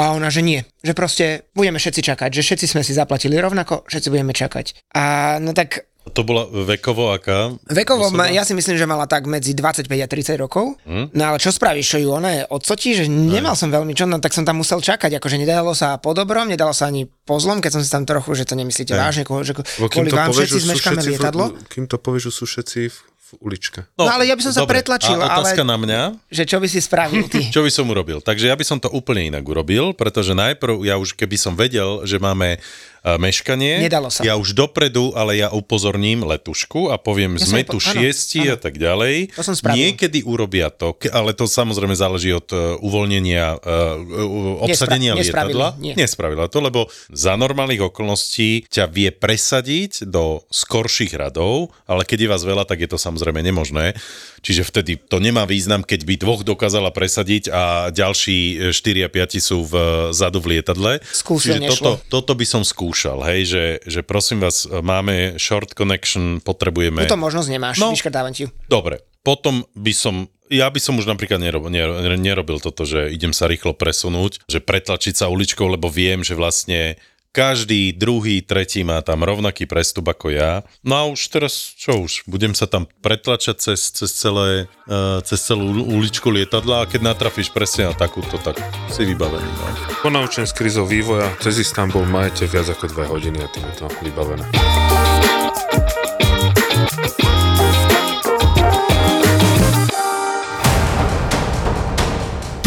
A 0.00 0.10
ona, 0.10 0.28
že 0.28 0.40
nie, 0.40 0.64
že 0.80 0.92
proste 0.92 1.44
budeme 1.52 1.76
všetci 1.76 2.00
čakať, 2.02 2.30
že 2.32 2.40
všetci 2.40 2.66
sme 2.66 2.80
si 2.80 2.90
zaplatili 2.90 3.36
rovnako, 3.36 3.84
všetci 3.84 4.08
budeme 4.08 4.32
čakať. 4.32 4.88
A 4.90 5.02
no 5.36 5.52
tak 5.52 5.84
To 6.10 6.24
bola 6.24 6.48
vekovo 6.48 7.12
aká? 7.12 7.52
Vekovo, 7.68 8.08
osoba? 8.08 8.32
ja 8.32 8.40
si 8.40 8.50
myslím, 8.50 8.74
že 8.74 8.88
mala 8.88 9.04
tak 9.04 9.28
medzi 9.28 9.52
25 9.52 9.84
a 9.84 10.08
30 10.08 10.40
rokov. 10.40 10.80
Hm? 10.82 11.12
No 11.12 11.22
ale 11.22 11.36
čo 11.36 11.52
spravíš, 11.52 11.86
čo 11.86 11.98
ju 12.00 12.08
ona 12.10 12.30
je 12.32 12.42
odsotí, 12.48 12.96
že 12.96 13.04
nemal 13.06 13.52
som 13.52 13.68
veľmi 13.68 13.92
čo, 13.92 14.08
no 14.08 14.16
tak 14.16 14.32
som 14.32 14.42
tam 14.42 14.58
musel 14.58 14.80
čakať, 14.80 15.20
akože 15.20 15.36
nedalo 15.36 15.70
sa 15.70 16.00
po 16.00 16.10
dobrom, 16.10 16.48
nedalo 16.48 16.72
sa 16.72 16.88
ani 16.88 17.04
po 17.04 17.36
zlom, 17.36 17.60
keď 17.60 17.70
som 17.70 17.82
si 17.84 17.92
tam 17.92 18.08
trochu, 18.08 18.32
že 18.32 18.48
to 18.48 18.56
nemyslíte 18.56 18.96
vážne, 18.96 19.22
ko- 19.22 19.44
že 19.44 19.52
kvôli 19.52 20.08
vám 20.08 20.32
všetci 20.32 20.58
zmeškáme 20.62 21.00
lietadlo. 21.04 21.52
kým 21.68 21.84
to 21.84 22.00
povieš, 22.00 22.32
sú 22.32 22.48
všetci 22.48 22.80
v 22.88 22.96
uličke. 23.38 23.86
No, 23.94 24.10
ale 24.10 24.26
ja 24.26 24.34
by 24.34 24.42
som 24.42 24.50
sa 24.50 24.66
dobre. 24.66 24.82
pretlačil, 24.82 25.14
A 25.22 25.38
otázka 25.38 25.62
ale- 25.62 25.70
na 25.70 25.76
mňa. 25.78 26.00
Že 26.26 26.42
čo 26.50 26.56
by 26.58 26.66
si 26.66 26.78
spravil 26.82 27.24
ty? 27.30 27.46
Čo 27.54 27.62
by 27.62 27.70
som 27.70 27.86
urobil? 27.86 28.18
Takže 28.18 28.50
ja 28.50 28.58
by 28.58 28.64
som 28.66 28.82
to 28.82 28.90
úplne 28.90 29.30
inak 29.30 29.46
urobil, 29.46 29.94
pretože 29.94 30.34
najprv 30.34 30.82
ja 30.82 30.98
už 30.98 31.14
keby 31.14 31.36
som 31.38 31.54
vedel, 31.54 32.02
že 32.02 32.18
máme 32.18 32.58
uh, 32.58 32.89
meškanie. 33.04 33.80
Nedalo 33.80 34.08
sa. 34.08 34.20
Ja 34.20 34.36
už 34.36 34.52
dopredu, 34.52 35.16
ale 35.16 35.38
ja 35.38 35.48
upozorním 35.48 36.20
letušku 36.22 36.88
a 36.88 36.96
poviem, 36.96 37.36
Ja 37.36 37.48
sme 37.48 37.64
som 37.64 37.72
tu 37.72 37.78
po- 37.78 37.82
áno, 37.82 37.92
šiesti 37.96 38.40
a 38.46 38.56
tak 38.56 38.76
ďalej. 38.76 39.32
To 39.32 39.42
som 39.42 39.56
spravil. 39.56 39.80
Niekedy 39.80 40.20
urobia 40.22 40.68
to, 40.68 40.92
ale 41.08 41.32
to 41.32 41.48
samozrejme 41.48 41.96
záleží 41.96 42.28
od 42.30 42.44
uh, 42.52 42.76
uvoľnenia, 42.78 43.44
uh, 43.56 44.64
obsadenia 44.64 45.16
Nespra- 45.16 45.48
lietadla. 45.48 45.68
nie. 45.80 45.94
Nespravila 45.96 46.46
to, 46.46 46.60
lebo 46.60 46.86
za 47.08 47.34
normálnych 47.34 47.80
okolností 47.82 48.68
ťa 48.68 48.84
vie 48.86 49.10
presadiť 49.10 50.04
do 50.04 50.44
skorších 50.48 51.12
radov, 51.14 51.72
ale 51.84 52.04
keď 52.04 52.26
je 52.26 52.32
vás 52.32 52.42
veľa, 52.42 52.64
tak 52.64 52.80
je 52.80 52.88
to 52.88 52.98
samozrejme 52.98 53.40
nemožné. 53.40 53.96
Čiže 54.40 54.64
vtedy 54.64 54.96
to 54.96 55.20
nemá 55.20 55.44
význam, 55.44 55.84
keď 55.84 56.00
by 56.04 56.14
dvoch 56.16 56.40
dokázala 56.40 56.88
presadiť 56.90 57.52
a 57.52 57.62
ďalší 57.92 58.72
4 58.72 59.04
a 59.04 59.08
5 59.12 59.36
sú 59.36 59.58
vzadu 59.64 60.40
v 60.40 60.56
lietadle. 60.56 60.96
Skúsil, 61.04 61.60
Čiže 61.60 61.64
nešlo. 61.68 61.76
toto, 61.76 61.92
toto 62.08 62.32
by 62.32 62.46
som 62.48 62.62
skúšal, 62.90 63.22
hej, 63.22 63.40
že, 63.46 63.64
že 63.86 64.00
prosím 64.02 64.42
vás, 64.42 64.66
máme 64.66 65.38
short 65.38 65.78
connection, 65.78 66.42
potrebujeme... 66.42 67.06
Túto 67.06 67.14
možnosť 67.14 67.48
nemáš, 67.54 67.78
No. 67.78 67.94
vyškrtávam 67.94 68.34
ti. 68.34 68.50
Dobre, 68.66 68.98
potom 69.22 69.62
by 69.78 69.94
som, 69.94 70.26
ja 70.50 70.66
by 70.66 70.82
som 70.82 70.98
už 70.98 71.06
napríklad 71.06 71.38
nerobil, 71.38 71.70
nerobil 72.18 72.58
toto, 72.58 72.82
že 72.82 73.14
idem 73.14 73.30
sa 73.30 73.46
rýchlo 73.46 73.78
presunúť, 73.78 74.42
že 74.50 74.58
pretlačiť 74.58 75.14
sa 75.22 75.30
uličkou, 75.30 75.70
lebo 75.70 75.86
viem, 75.86 76.26
že 76.26 76.34
vlastne 76.34 76.98
každý 77.30 77.94
druhý, 77.94 78.42
tretí 78.42 78.82
má 78.82 79.02
tam 79.06 79.22
rovnaký 79.22 79.66
prestup 79.66 80.10
ako 80.10 80.34
ja. 80.34 80.66
No 80.82 80.94
a 80.98 81.02
už 81.06 81.30
teraz, 81.30 81.74
čo 81.78 82.02
už, 82.02 82.26
budem 82.26 82.54
sa 82.58 82.66
tam 82.66 82.90
pretlačať 83.02 83.56
cez, 83.70 83.90
cez, 83.94 84.10
celé, 84.10 84.66
uh, 84.90 85.22
cez 85.22 85.38
celú 85.38 85.70
uličku 85.86 86.26
lietadla 86.26 86.84
a 86.84 86.88
keď 86.90 87.14
natrafíš 87.14 87.54
presne 87.54 87.90
na 87.90 87.94
takúto, 87.94 88.38
tak 88.42 88.58
si 88.90 89.06
vybavený. 89.06 89.46
No. 89.46 89.66
Ponaučen 90.02 90.46
z 90.46 90.52
krizov 90.54 90.90
vývoja, 90.90 91.30
cez 91.38 91.62
Istanbul 91.62 92.04
majete 92.06 92.50
viac 92.50 92.66
ako 92.66 92.90
dve 92.90 93.04
hodiny 93.06 93.38
a 93.40 93.48
tým 93.48 93.64
je 93.70 93.74
to 93.78 93.86
vybavené. 94.02 94.44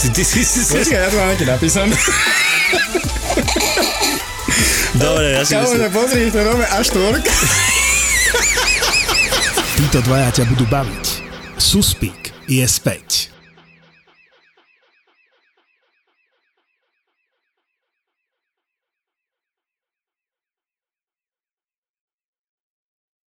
Ty, 0.00 0.08
ty, 0.10 0.24
ty, 0.24 0.40
ty. 0.44 0.94
ja 0.96 1.12
to 1.12 1.16
mám 1.20 1.36
ti 1.36 1.44
napísané. 1.44 1.92
Dobre, 4.96 5.36
ja 5.36 5.44
si 5.44 5.54
myslím. 5.54 5.92
pozri, 5.92 6.32
to 6.32 6.40
robí 6.40 6.64
až 6.66 6.86
tvork. 6.90 7.24
títo 9.80 10.00
dvaja 10.04 10.28
ťa 10.40 10.44
budú 10.50 10.64
baviť. 10.68 11.04
Suspík 11.60 12.32
je 12.48 12.64
späť. 12.64 13.29